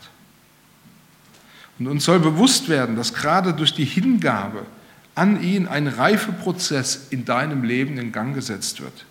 Und 1.79 1.89
uns 1.89 2.05
soll 2.05 2.21
bewusst 2.21 2.69
werden, 2.69 2.97
dass 2.97 3.15
gerade 3.15 3.53
durch 3.53 3.75
die 3.75 3.85
Hingabe 3.85 4.65
an 5.15 5.43
ihn 5.43 5.67
ein 5.67 5.87
Reifeprozess 5.87 7.09
in 7.11 7.25
deinem 7.25 7.65
Leben 7.65 7.99
in 7.99 8.13
Gang 8.13 8.35
gesetzt 8.35 8.81
wird. 8.81 9.05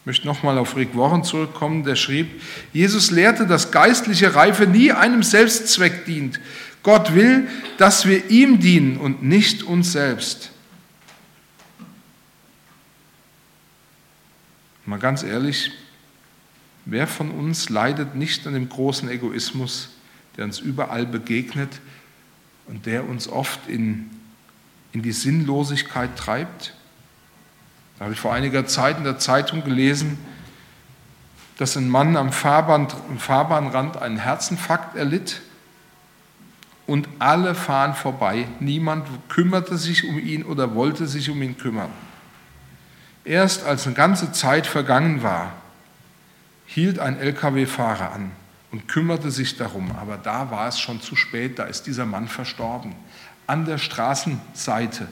Ich 0.00 0.06
möchte 0.06 0.26
nochmal 0.26 0.58
auf 0.58 0.76
Rick 0.76 0.96
Warren 0.96 1.22
zurückkommen, 1.22 1.84
der 1.84 1.96
schrieb, 1.96 2.40
Jesus 2.72 3.10
lehrte, 3.10 3.46
dass 3.46 3.70
geistliche 3.70 4.34
Reife 4.34 4.66
nie 4.66 4.92
einem 4.92 5.22
Selbstzweck 5.22 6.06
dient, 6.06 6.40
Gott 6.82 7.14
will, 7.14 7.48
dass 7.76 8.06
wir 8.06 8.30
ihm 8.30 8.60
dienen 8.60 8.96
und 8.96 9.22
nicht 9.22 9.62
uns 9.62 9.92
selbst. 9.92 10.50
Mal 14.86 14.98
ganz 14.98 15.22
ehrlich, 15.22 15.72
wer 16.88 17.06
von 17.06 17.30
uns 17.30 17.68
leidet 17.68 18.14
nicht 18.14 18.46
an 18.46 18.54
dem 18.54 18.68
großen 18.68 19.08
Egoismus, 19.10 19.90
der 20.36 20.46
uns 20.46 20.58
überall 20.58 21.04
begegnet 21.04 21.80
und 22.66 22.86
der 22.86 23.06
uns 23.06 23.28
oft 23.28 23.68
in, 23.68 24.08
in 24.92 25.02
die 25.02 25.12
Sinnlosigkeit 25.12 26.16
treibt? 26.16 26.74
Da 27.98 28.04
habe 28.04 28.14
ich 28.14 28.20
vor 28.20 28.32
einiger 28.32 28.66
Zeit 28.66 28.96
in 28.96 29.04
der 29.04 29.18
Zeitung 29.18 29.64
gelesen, 29.64 30.18
dass 31.58 31.76
ein 31.76 31.90
Mann 31.90 32.16
am, 32.16 32.32
Fahrbahn, 32.32 32.88
am 33.08 33.18
Fahrbahnrand 33.18 33.96
einen 34.00 34.18
Herzinfarkt 34.18 34.96
erlitt 34.96 35.42
und 36.86 37.06
alle 37.18 37.54
fahren 37.54 37.94
vorbei. 37.94 38.48
Niemand 38.60 39.06
kümmerte 39.28 39.76
sich 39.76 40.08
um 40.08 40.18
ihn 40.18 40.42
oder 40.44 40.74
wollte 40.74 41.06
sich 41.06 41.28
um 41.28 41.42
ihn 41.42 41.58
kümmern. 41.58 41.90
Erst 43.24 43.64
als 43.64 43.86
eine 43.86 43.94
ganze 43.94 44.32
Zeit 44.32 44.66
vergangen 44.66 45.22
war, 45.22 45.52
hielt 46.68 46.98
ein 46.98 47.18
Lkw-Fahrer 47.18 48.12
an 48.12 48.30
und 48.70 48.86
kümmerte 48.88 49.30
sich 49.30 49.56
darum. 49.56 49.90
Aber 49.92 50.18
da 50.18 50.50
war 50.50 50.68
es 50.68 50.78
schon 50.78 51.00
zu 51.00 51.16
spät, 51.16 51.58
da 51.58 51.64
ist 51.64 51.86
dieser 51.86 52.04
Mann 52.04 52.28
verstorben. 52.28 52.94
An 53.46 53.64
der 53.64 53.78
Straßenseite, 53.78 55.08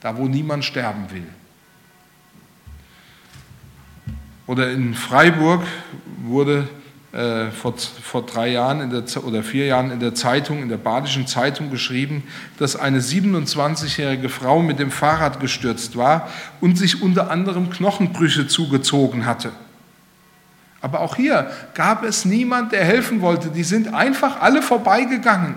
da 0.00 0.16
wo 0.16 0.26
niemand 0.26 0.64
sterben 0.64 1.10
will. 1.10 1.26
Oder 4.46 4.72
in 4.72 4.94
Freiburg 4.94 5.62
wurde 6.24 6.68
äh, 7.12 7.50
vor, 7.50 7.74
vor 7.76 8.24
drei 8.24 8.48
Jahren 8.48 8.88
der, 8.88 9.24
oder 9.24 9.42
vier 9.42 9.66
Jahren 9.66 9.90
in 9.90 10.00
der 10.00 10.14
Zeitung, 10.14 10.62
in 10.62 10.70
der 10.70 10.78
Badischen 10.78 11.26
Zeitung 11.26 11.70
geschrieben, 11.70 12.22
dass 12.58 12.76
eine 12.76 13.00
27-jährige 13.00 14.30
Frau 14.30 14.62
mit 14.62 14.78
dem 14.78 14.90
Fahrrad 14.90 15.38
gestürzt 15.38 15.96
war 15.98 16.30
und 16.62 16.78
sich 16.78 17.02
unter 17.02 17.30
anderem 17.30 17.68
Knochenbrüche 17.68 18.48
zugezogen 18.48 19.26
hatte. 19.26 19.52
Aber 20.82 20.98
auch 21.00 21.14
hier 21.14 21.50
gab 21.74 22.02
es 22.02 22.24
niemand, 22.24 22.72
der 22.72 22.84
helfen 22.84 23.20
wollte. 23.20 23.50
Die 23.50 23.62
sind 23.62 23.94
einfach 23.94 24.40
alle 24.40 24.60
vorbeigegangen. 24.60 25.54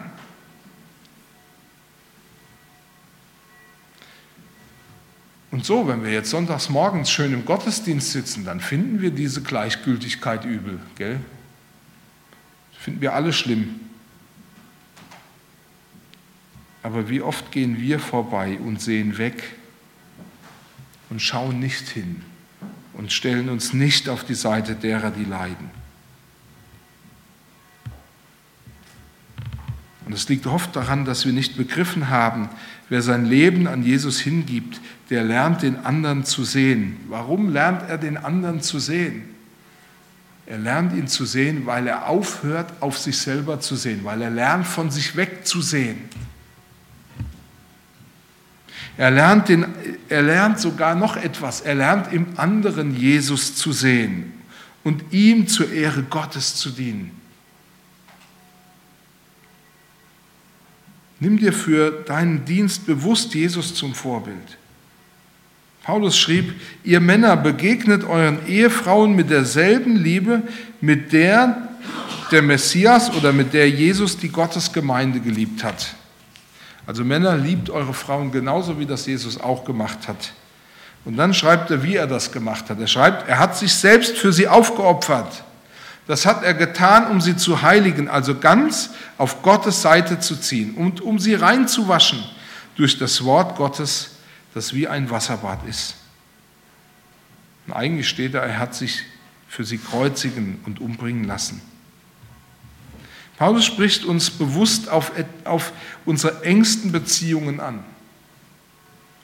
Und 5.50 5.66
so, 5.66 5.88
wenn 5.88 6.04
wir 6.04 6.12
jetzt 6.12 6.30
sonntags 6.30 6.70
morgens 6.70 7.10
schön 7.10 7.34
im 7.34 7.44
Gottesdienst 7.44 8.12
sitzen, 8.12 8.46
dann 8.46 8.60
finden 8.60 9.02
wir 9.02 9.10
diese 9.10 9.42
Gleichgültigkeit 9.42 10.46
übel, 10.46 10.80
gell? 10.96 11.20
Finden 12.78 13.02
wir 13.02 13.14
alle 13.14 13.34
schlimm. 13.34 13.80
Aber 16.84 17.10
wie 17.10 17.22
oft 17.22 17.52
gehen 17.52 17.80
wir 17.80 18.00
vorbei 18.00 18.60
und 18.60 18.80
sehen 18.80 19.18
weg 19.18 19.56
und 21.10 21.20
schauen 21.20 21.60
nicht 21.60 21.90
hin 21.90 22.22
und 22.98 23.12
stellen 23.12 23.50
uns 23.50 23.74
nicht 23.74 24.10
auf 24.10 24.24
die 24.24 24.36
Seite 24.36 24.76
derer, 24.76 25.12
die 25.12 25.26
leiden. 25.26 25.70
Und 30.06 30.14
es 30.14 30.30
liegt 30.30 30.46
oft 30.46 30.76
daran, 30.76 31.04
dass 31.04 31.26
wir 31.26 31.34
nicht 31.34 31.58
begriffen 31.58 32.10
haben, 32.10 32.50
wer 32.90 33.02
sein 33.02 33.26
Leben 33.26 33.68
an 33.68 33.84
Jesus 33.84 34.20
hingibt, 34.20 34.80
der 35.10 35.24
lernt 35.24 35.64
den 35.64 35.84
anderen 35.84 36.24
zu 36.26 36.44
sehen. 36.44 36.98
Warum 37.10 37.52
lernt 37.52 37.90
er 37.90 37.98
den 37.98 38.18
anderen 38.18 38.62
zu 38.62 38.80
sehen? 38.80 39.24
Er 40.46 40.60
lernt 40.60 40.94
ihn 40.94 41.08
zu 41.08 41.26
sehen, 41.26 41.66
weil 41.66 41.88
er 41.88 42.08
aufhört, 42.08 42.72
auf 42.80 43.00
sich 43.00 43.18
selber 43.18 43.60
zu 43.60 43.76
sehen, 43.76 44.02
weil 44.04 44.22
er 44.22 44.30
lernt, 44.30 44.68
von 44.68 44.92
sich 44.92 45.16
wegzusehen. 45.16 45.98
Er 48.98 49.12
lernt, 49.12 49.50
den, 49.50 49.66
er 50.10 50.22
lernt 50.22 50.60
sogar 50.60 50.96
noch 50.96 51.18
etwas. 51.18 51.62
Er 51.62 51.76
lernt 51.76 52.14
im 52.14 52.28
anderen 52.38 52.96
Jesus 52.96 53.56
zu 53.56 53.74
sehen 53.74 54.32
und 54.84 55.04
ihm 55.12 55.48
zur 55.48 55.72
Ehre 55.72 56.04
Gottes 56.04 56.56
zu 56.56 56.70
dienen. 56.70 57.12
Nimm 61.20 61.38
dir 61.38 61.54
für 61.54 61.92
deinen 61.92 62.46
Dienst 62.46 62.86
bewusst 62.86 63.34
Jesus 63.34 63.74
zum 63.74 63.94
Vorbild. 63.94 64.58
Paulus 65.84 66.18
schrieb, 66.18 66.54
ihr 66.84 67.00
Männer 67.00 67.38
begegnet 67.38 68.04
euren 68.04 68.46
Ehefrauen 68.48 69.16
mit 69.16 69.30
derselben 69.30 69.96
Liebe, 69.96 70.42
mit 70.82 71.14
der 71.14 71.70
der 72.32 72.42
Messias 72.42 73.14
oder 73.14 73.32
mit 73.32 73.54
der 73.54 73.70
Jesus 73.70 74.18
die 74.18 74.30
Gottesgemeinde 74.30 75.20
geliebt 75.20 75.64
hat. 75.64 75.96
Also 76.88 77.04
Männer, 77.04 77.36
liebt 77.36 77.70
eure 77.70 77.94
Frauen 77.94 78.32
genauso, 78.32 78.80
wie 78.80 78.86
das 78.86 79.06
Jesus 79.06 79.40
auch 79.40 79.66
gemacht 79.66 80.08
hat. 80.08 80.34
Und 81.04 81.18
dann 81.18 81.34
schreibt 81.34 81.72
er, 81.72 81.84
wie 81.84 81.96
er 81.96 82.08
das 82.08 82.32
gemacht 82.32 82.70
hat. 82.70 82.80
Er 82.80 82.88
schreibt, 82.88 83.28
er 83.28 83.40
hat 83.40 83.58
sich 83.58 83.74
selbst 83.74 84.18
für 84.18 84.34
sie 84.34 84.48
aufgeopfert. 84.48 85.44
Das 86.08 86.26
hat 86.26 86.44
er 86.44 86.54
getan, 86.54 87.08
um 87.10 87.22
sie 87.22 87.36
zu 87.36 87.64
heiligen, 87.64 88.10
also 88.10 88.38
ganz 88.38 88.92
auf 89.18 89.42
Gottes 89.42 89.82
Seite 89.82 90.20
zu 90.20 90.36
ziehen 90.36 90.76
und 90.76 91.02
um 91.02 91.18
sie 91.18 91.34
reinzuwaschen 91.34 92.24
durch 92.76 93.00
das 93.00 93.24
Wort 93.24 93.56
Gottes, 93.56 94.12
das 94.54 94.74
wie 94.74 94.88
ein 94.88 95.10
Wasserbad 95.10 95.66
ist. 95.68 95.96
Und 97.66 97.74
eigentlich 97.74 98.08
steht 98.08 98.36
da, 98.36 98.40
er 98.40 98.60
hat 98.60 98.76
sich 98.76 99.04
für 99.48 99.64
sie 99.64 99.80
kreuzigen 99.80 100.60
und 100.66 100.80
umbringen 100.80 101.24
lassen. 101.24 101.62
Paulus 103.38 103.66
spricht 103.66 104.06
uns 104.06 104.30
bewusst 104.30 104.90
auf, 104.90 105.12
auf 105.44 105.74
unsere 106.06 106.44
engsten 106.44 106.92
Beziehungen 106.92 107.60
an. 107.60 107.84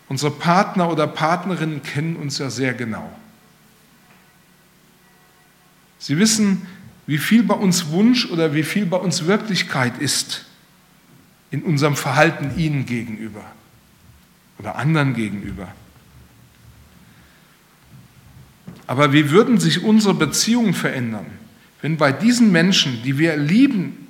Unsere 0.10 0.32
Partner 0.32 0.90
oder 0.92 1.08
Partnerinnen 1.08 1.82
kennen 1.84 2.18
uns 2.18 2.38
ja 2.38 2.50
sehr 2.50 2.74
genau. 2.74 3.10
Sie 6.00 6.18
wissen, 6.18 6.68
wie 7.08 7.18
viel 7.18 7.44
bei 7.44 7.54
uns 7.54 7.88
Wunsch 7.90 8.30
oder 8.30 8.54
wie 8.54 8.64
viel 8.64 8.86
bei 8.86 8.98
uns 8.98 9.26
Wirklichkeit 9.28 9.98
ist 10.00 10.46
in 11.50 11.64
unserem 11.64 11.96
Verhalten 11.96 12.58
ihnen 12.58 12.86
gegenüber 12.86 13.44
oder 14.60 14.76
anderen 14.76 15.14
gegenüber. 15.14 15.70
Aber 18.88 19.14
wie 19.14 19.30
würden 19.30 19.60
sich 19.60 19.84
unsere 19.84 20.14
Beziehungen 20.14 20.74
verändern, 20.74 21.28
wenn 21.82 21.98
bei 21.98 22.12
diesen 22.12 22.52
Menschen, 22.52 23.02
die 23.04 23.18
wir 23.18 23.36
lieben, 23.38 24.08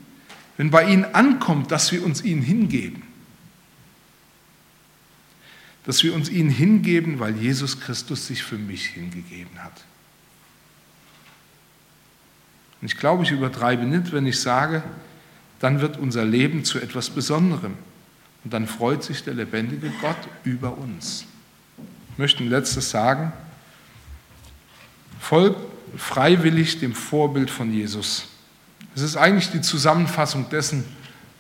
wenn 0.58 0.72
bei 0.72 0.86
ihnen 0.86 1.06
ankommt, 1.06 1.72
dass 1.72 1.92
wir 1.92 2.04
uns 2.06 2.24
ihnen 2.24 2.42
hingeben? 2.42 3.04
Dass 5.86 6.04
wir 6.04 6.14
uns 6.14 6.30
ihnen 6.30 6.50
hingeben, 6.50 7.20
weil 7.20 7.36
Jesus 7.36 7.80
Christus 7.80 8.28
sich 8.28 8.44
für 8.44 8.58
mich 8.58 8.88
hingegeben 8.88 9.64
hat. 9.64 9.84
Und 12.82 12.88
ich 12.88 12.98
glaube, 12.98 13.24
ich 13.24 13.32
übertreibe 13.32 13.86
nicht, 13.86 14.12
wenn 14.12 14.26
ich 14.26 14.40
sage, 14.40 14.84
dann 15.60 15.82
wird 15.82 15.98
unser 15.98 16.26
Leben 16.26 16.66
zu 16.66 16.80
etwas 16.80 17.10
Besonderem. 17.10 17.76
Und 18.44 18.54
dann 18.54 18.68
freut 18.68 19.04
sich 19.04 19.24
der 19.24 19.36
lebendige 19.36 19.92
Gott 20.02 20.18
über 20.44 20.78
uns. 20.78 21.26
Ich 22.12 22.18
möchte 22.18 22.44
ein 22.44 22.50
letztes 22.50 22.90
sagen. 22.90 23.32
Folgt 25.20 25.71
freiwillig 25.98 26.80
dem 26.80 26.94
Vorbild 26.94 27.50
von 27.50 27.74
Jesus. 27.74 28.28
Es 28.96 29.02
ist 29.02 29.16
eigentlich 29.16 29.52
die 29.52 29.62
Zusammenfassung 29.62 30.50
dessen, 30.50 30.84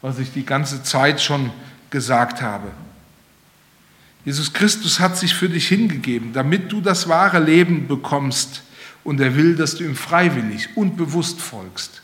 was 0.01 0.19
ich 0.19 0.31
die 0.31 0.45
ganze 0.45 0.83
Zeit 0.83 1.21
schon 1.21 1.51
gesagt 1.89 2.41
habe. 2.41 2.71
Jesus 4.23 4.53
Christus 4.53 4.99
hat 4.99 5.17
sich 5.17 5.33
für 5.33 5.49
dich 5.49 5.67
hingegeben, 5.67 6.33
damit 6.33 6.71
du 6.71 6.79
das 6.79 7.07
wahre 7.07 7.39
Leben 7.39 7.87
bekommst 7.87 8.63
und 9.03 9.19
er 9.19 9.35
will, 9.35 9.55
dass 9.55 9.75
du 9.75 9.83
ihm 9.83 9.95
freiwillig 9.95 10.69
und 10.75 10.95
bewusst 10.95 11.41
folgst. 11.41 12.01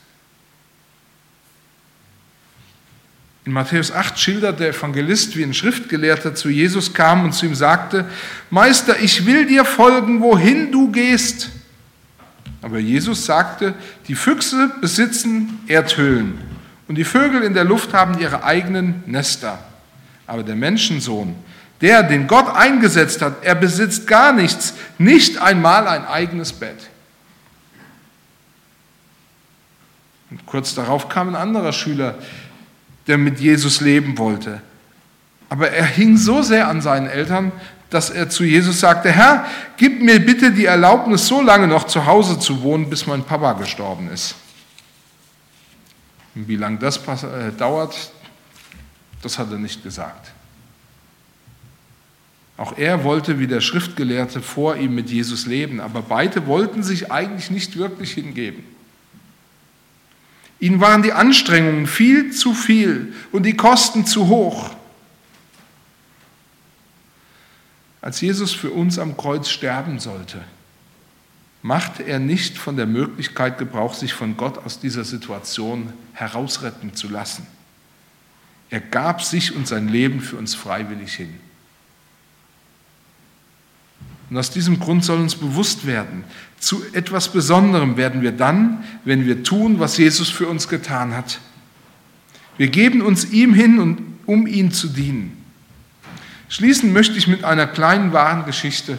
In 3.46 3.54
Matthäus 3.54 3.94
8 3.94 4.20
schildert 4.20 4.60
der 4.60 4.70
Evangelist, 4.70 5.38
wie 5.38 5.44
ein 5.44 5.54
Schriftgelehrter 5.54 6.36
zu 6.36 6.50
Jesus 6.50 6.94
kam 6.94 7.24
und 7.24 7.32
zu 7.32 7.46
ihm 7.46 7.56
sagte, 7.56 8.10
Meister, 8.50 9.00
ich 9.00 9.26
will 9.26 9.46
dir 9.46 9.64
folgen, 9.64 10.22
wohin 10.22 10.72
du 10.72 10.92
gehst. 10.92 11.50
Aber 12.68 12.80
Jesus 12.80 13.26
sagte, 13.26 13.76
die 14.10 14.16
Füchse 14.16 14.70
besitzen 14.82 15.62
Erdhöhlen 15.68 16.38
und 16.90 16.96
die 16.96 17.06
Vögel 17.06 17.42
in 17.44 17.54
der 17.54 17.64
Luft 17.64 17.94
haben 17.94 18.20
ihre 18.20 18.44
eigenen 18.44 19.04
Nester. 19.06 19.58
Aber 20.26 20.44
der 20.44 20.58
Menschensohn 20.58 21.34
der, 21.80 22.04
den 22.04 22.28
Gott 22.28 22.54
eingesetzt 22.54 23.22
hat, 23.22 23.42
er 23.46 23.56
besitzt 23.56 24.06
gar 24.06 24.34
nichts, 24.34 24.74
nicht 24.98 25.38
einmal 25.38 25.88
ein 25.88 26.06
eigenes 26.06 26.52
Bett. 26.52 26.90
Und 30.30 30.46
kurz 30.46 30.76
darauf 30.76 31.08
kam 31.08 31.30
ein 31.30 31.36
anderer 31.36 31.72
Schüler, 31.72 32.16
der 33.08 33.18
mit 33.18 33.40
Jesus 33.40 33.80
leben 33.80 34.18
wollte. 34.18 34.62
Aber 35.48 35.72
er 35.72 35.86
hing 35.86 36.18
so 36.18 36.42
sehr 36.42 36.68
an 36.68 36.82
seinen 36.82 37.08
Eltern, 37.08 37.54
dass 37.90 38.10
er 38.10 38.30
zu 38.30 38.44
Jesus 38.44 38.80
sagte, 38.80 39.12
Herr, 39.12 39.46
gib 39.78 40.02
mir 40.02 40.20
bitte 40.20 40.52
die 40.52 40.66
Erlaubnis, 40.66 41.28
so 41.28 41.42
lange 41.42 41.68
noch 41.68 41.86
zu 41.86 42.06
Hause 42.06 42.40
zu 42.40 42.62
wohnen, 42.62 42.90
bis 42.90 43.08
mein 43.08 43.24
Papa 43.24 43.54
gestorben 43.54 44.10
ist. 44.10 44.36
Und 46.36 46.48
wie 46.48 46.58
lange 46.58 46.78
das 46.78 46.98
äh, 46.98 47.52
dauert, 47.58 47.96
Das 49.22 49.40
hat 49.40 49.52
er 49.52 49.58
nicht 49.58 49.84
gesagt. 49.84 50.32
Auch 52.58 52.78
er 52.78 53.04
wollte 53.04 53.40
wie 53.40 53.48
der 53.48 53.62
Schriftgelehrte 53.62 54.42
vor 54.42 54.76
ihm 54.76 54.96
mit 54.96 55.10
Jesus 55.10 55.46
leben, 55.46 55.80
aber 55.80 56.02
beide 56.02 56.48
wollten 56.48 56.82
sich 56.82 57.12
eigentlich 57.12 57.52
nicht 57.52 57.78
wirklich 57.78 58.14
hingeben. 58.14 58.64
Ihnen 60.60 60.82
waren 60.82 61.04
die 61.04 61.14
Anstrengungen 61.14 61.86
viel 61.86 62.32
zu 62.32 62.54
viel 62.54 63.14
und 63.32 63.44
die 63.44 63.56
Kosten 63.56 64.08
zu 64.08 64.28
hoch. 64.28 64.72
Als 68.02 68.22
Jesus 68.22 68.54
für 68.54 68.72
uns 68.72 69.00
am 69.00 69.18
Kreuz 69.18 69.50
sterben 69.50 70.00
sollte, 70.00 70.44
machte 71.62 72.04
er 72.04 72.20
nicht 72.20 72.58
von 72.58 72.78
der 72.78 72.86
Möglichkeit 72.86 73.58
Gebrauch, 73.58 73.94
sich 73.94 74.14
von 74.14 74.38
Gott 74.38 74.58
aus 74.60 74.80
dieser 74.80 75.04
Situation 75.04 75.92
herausretten 76.14 76.94
zu 76.96 77.10
lassen. 77.10 77.46
Er 78.70 78.82
gab 78.82 79.24
sich 79.24 79.56
und 79.56 79.68
sein 79.68 79.88
Leben 79.88 80.22
für 80.22 80.38
uns 80.38 80.54
freiwillig 80.54 81.14
hin. 81.14 81.34
Und 84.30 84.38
aus 84.38 84.52
diesem 84.52 84.80
Grund 84.80 85.06
soll 85.06 85.20
uns 85.20 85.36
bewusst 85.36 85.86
werden, 85.86 86.26
zu 86.60 86.84
etwas 86.94 87.30
Besonderem 87.30 87.96
werden 87.96 88.22
wir 88.22 88.34
dann, 88.34 88.84
wenn 89.06 89.26
wir 89.26 89.44
tun, 89.44 89.80
was 89.80 89.98
Jesus 89.98 90.30
für 90.30 90.48
uns 90.48 90.68
getan 90.68 91.16
hat. 91.16 91.40
Wir 92.58 92.68
geben 92.68 93.02
uns 93.02 93.26
ihm 93.32 93.54
hin, 93.54 94.18
um 94.26 94.48
ihn 94.48 94.72
zu 94.72 94.90
dienen. 94.90 95.37
Schließen 96.50 96.94
möchte 96.94 97.18
ich 97.18 97.28
mit 97.28 97.44
einer 97.44 97.68
kleinen 97.68 98.14
wahren 98.14 98.46
Geschichte. 98.46 98.98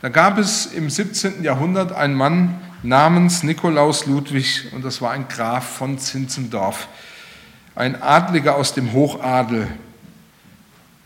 Da 0.00 0.08
gab 0.08 0.38
es 0.38 0.66
im 0.66 0.88
17. 0.88 1.42
Jahrhundert 1.42 1.92
einen 1.92 2.14
Mann 2.14 2.58
namens 2.82 3.42
Nikolaus 3.42 4.06
Ludwig 4.06 4.72
und 4.72 4.84
das 4.84 5.02
war 5.02 5.10
ein 5.10 5.28
Graf 5.28 5.76
von 5.76 5.98
Zinzendorf, 5.98 6.88
ein 7.74 8.00
Adliger 8.00 8.56
aus 8.56 8.72
dem 8.72 8.92
Hochadel. 8.92 9.68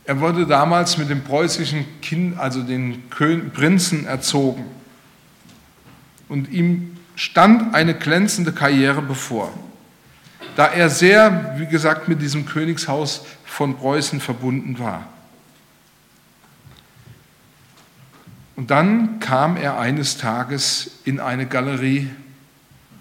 Er 0.05 0.21
wurde 0.21 0.47
damals 0.47 0.97
mit 0.97 1.11
dem 1.11 1.25
preußischen 1.25 1.85
Kind, 2.01 2.39
also 2.39 2.63
den 2.63 3.09
Prinzen, 3.09 4.07
erzogen. 4.07 4.65
Und 6.29 6.51
ihm 6.51 6.99
stand 7.17 7.75
eine 7.75 7.95
glänzende 7.95 8.53
Karriere 8.53 9.03
bevor 9.03 9.53
da 10.57 10.67
er 10.67 10.91
sehr, 10.91 11.55
wie 11.59 11.67
gesagt, 11.67 12.09
mit 12.09 12.21
diesem 12.21 12.47
Königshaus 12.47 13.25
von 13.45 13.77
Preußen 13.77 14.21
verbunden 14.21 14.79
war. 14.79 15.07
Und 18.57 18.71
dann 18.71 19.19
kam 19.19 19.57
er 19.57 19.79
eines 19.79 20.19
Tages 20.19 20.99
in 21.05 21.21
eine 21.21 21.47
Galerie 21.47 22.11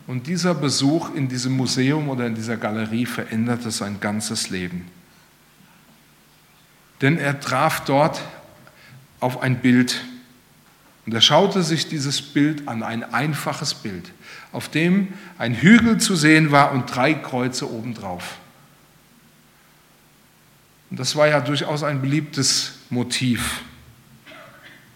und 0.07 0.27
dieser 0.27 0.53
Besuch 0.53 1.13
in 1.13 1.27
diesem 1.27 1.53
Museum 1.53 2.09
oder 2.09 2.25
in 2.25 2.35
dieser 2.35 2.57
Galerie 2.57 3.05
veränderte 3.05 3.69
sein 3.71 3.99
ganzes 3.99 4.49
Leben. 4.49 4.87
Denn 7.01 7.17
er 7.17 7.39
traf 7.39 7.83
dort 7.85 8.21
auf 9.19 9.41
ein 9.41 9.59
Bild 9.59 10.01
und 11.05 11.13
er 11.13 11.21
schaute 11.21 11.63
sich 11.63 11.87
dieses 11.87 12.21
Bild 12.21 12.67
an, 12.67 12.83
ein 12.83 13.03
einfaches 13.03 13.73
Bild, 13.73 14.11
auf 14.51 14.69
dem 14.69 15.13
ein 15.37 15.53
Hügel 15.53 15.97
zu 15.99 16.15
sehen 16.15 16.51
war 16.51 16.71
und 16.71 16.93
drei 16.93 17.13
Kreuze 17.13 17.71
obendrauf. 17.71 18.37
Und 20.89 20.99
das 20.99 21.15
war 21.15 21.27
ja 21.27 21.39
durchaus 21.39 21.83
ein 21.83 22.01
beliebtes 22.01 22.79
Motiv. 22.89 23.61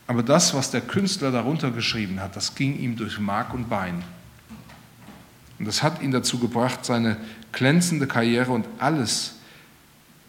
Aber 0.08 0.24
das, 0.24 0.54
was 0.54 0.72
der 0.72 0.82
Künstler 0.82 1.32
darunter 1.32 1.72
geschrieben 1.72 2.20
hat, 2.20 2.36
das 2.36 2.56
ging 2.56 2.78
ihm 2.78 2.96
durch 2.96 3.18
Mark 3.18 3.54
und 3.54 3.70
Bein. 3.70 4.04
Und 5.58 5.66
das 5.66 5.82
hat 5.82 6.02
ihn 6.02 6.12
dazu 6.12 6.38
gebracht, 6.38 6.86
seine 6.86 7.18
glänzende 7.54 8.08
Karriere 8.08 8.52
und 8.52 8.68
alles, 8.78 9.36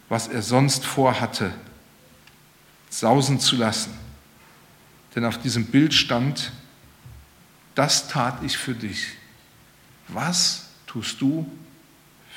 was 0.07 0.29
er 0.29 0.41
sonst 0.41 0.85
vorhatte, 0.85 1.51
sausen 2.89 3.39
zu 3.39 3.57
lassen 3.57 3.91
denn 5.17 5.25
auf 5.25 5.39
diesem 5.39 5.65
Bild 5.65 5.95
stand, 5.95 6.51
das 7.77 8.07
tat 8.07 8.41
ich 8.41 8.57
für 8.57 8.73
dich. 8.73 9.09
Was 10.07 10.65
tust 10.87 11.21
du 11.21 11.47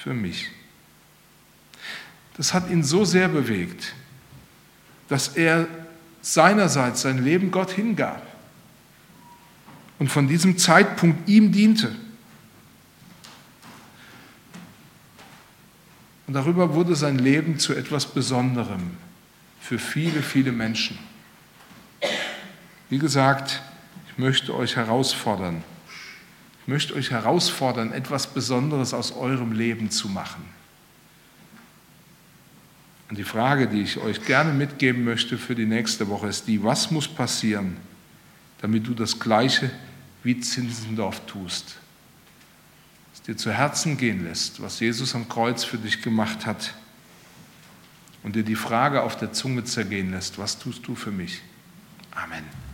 für 0.02 0.12
mich? 0.12 0.50
Das 2.36 2.52
hat 2.52 2.68
ihn 2.68 2.84
so 2.84 3.06
sehr 3.06 3.26
bewegt, 3.26 3.94
dass 5.08 5.28
er 5.28 5.66
seinerseits 6.20 7.00
sein 7.00 7.24
Leben 7.24 7.50
Gott 7.50 7.70
hingab 7.70 8.22
und 9.98 10.08
von 10.08 10.28
diesem 10.28 10.58
Zeitpunkt 10.58 11.26
ihm 11.26 11.52
diente. 11.52 11.96
Und 16.26 16.34
darüber 16.34 16.74
wurde 16.74 16.94
sein 16.94 17.18
Leben 17.18 17.58
zu 17.58 17.72
etwas 17.72 18.04
Besonderem 18.04 18.90
für 19.58 19.78
viele, 19.78 20.20
viele 20.20 20.52
Menschen. 20.52 20.98
Wie 22.90 22.98
gesagt, 22.98 23.62
möchte 24.20 24.54
euch 24.54 24.76
herausfordern. 24.76 25.64
Ich 26.62 26.68
möchte 26.68 26.94
euch 26.94 27.10
herausfordern, 27.10 27.92
etwas 27.92 28.28
Besonderes 28.28 28.94
aus 28.94 29.12
eurem 29.12 29.52
Leben 29.52 29.90
zu 29.90 30.08
machen. 30.08 30.44
Und 33.08 33.18
die 33.18 33.24
Frage, 33.24 33.66
die 33.66 33.82
ich 33.82 33.98
euch 33.98 34.24
gerne 34.24 34.52
mitgeben 34.52 35.02
möchte 35.02 35.36
für 35.36 35.56
die 35.56 35.66
nächste 35.66 36.06
Woche, 36.08 36.28
ist 36.28 36.46
die, 36.46 36.62
was 36.62 36.92
muss 36.92 37.08
passieren, 37.08 37.76
damit 38.60 38.86
du 38.86 38.94
das 38.94 39.18
Gleiche 39.18 39.70
wie 40.22 40.38
Zinsendorf 40.38 41.26
tust? 41.26 41.78
Es 43.12 43.22
dir 43.22 43.36
zu 43.36 43.50
Herzen 43.50 43.96
gehen 43.96 44.24
lässt, 44.24 44.62
was 44.62 44.78
Jesus 44.78 45.16
am 45.16 45.28
Kreuz 45.28 45.64
für 45.64 45.78
dich 45.78 46.02
gemacht 46.02 46.46
hat 46.46 46.74
und 48.22 48.36
dir 48.36 48.44
die 48.44 48.54
Frage 48.54 49.02
auf 49.02 49.16
der 49.16 49.32
Zunge 49.32 49.64
zergehen 49.64 50.12
lässt, 50.12 50.38
was 50.38 50.58
tust 50.58 50.86
du 50.86 50.94
für 50.94 51.10
mich? 51.10 51.42
Amen. 52.12 52.69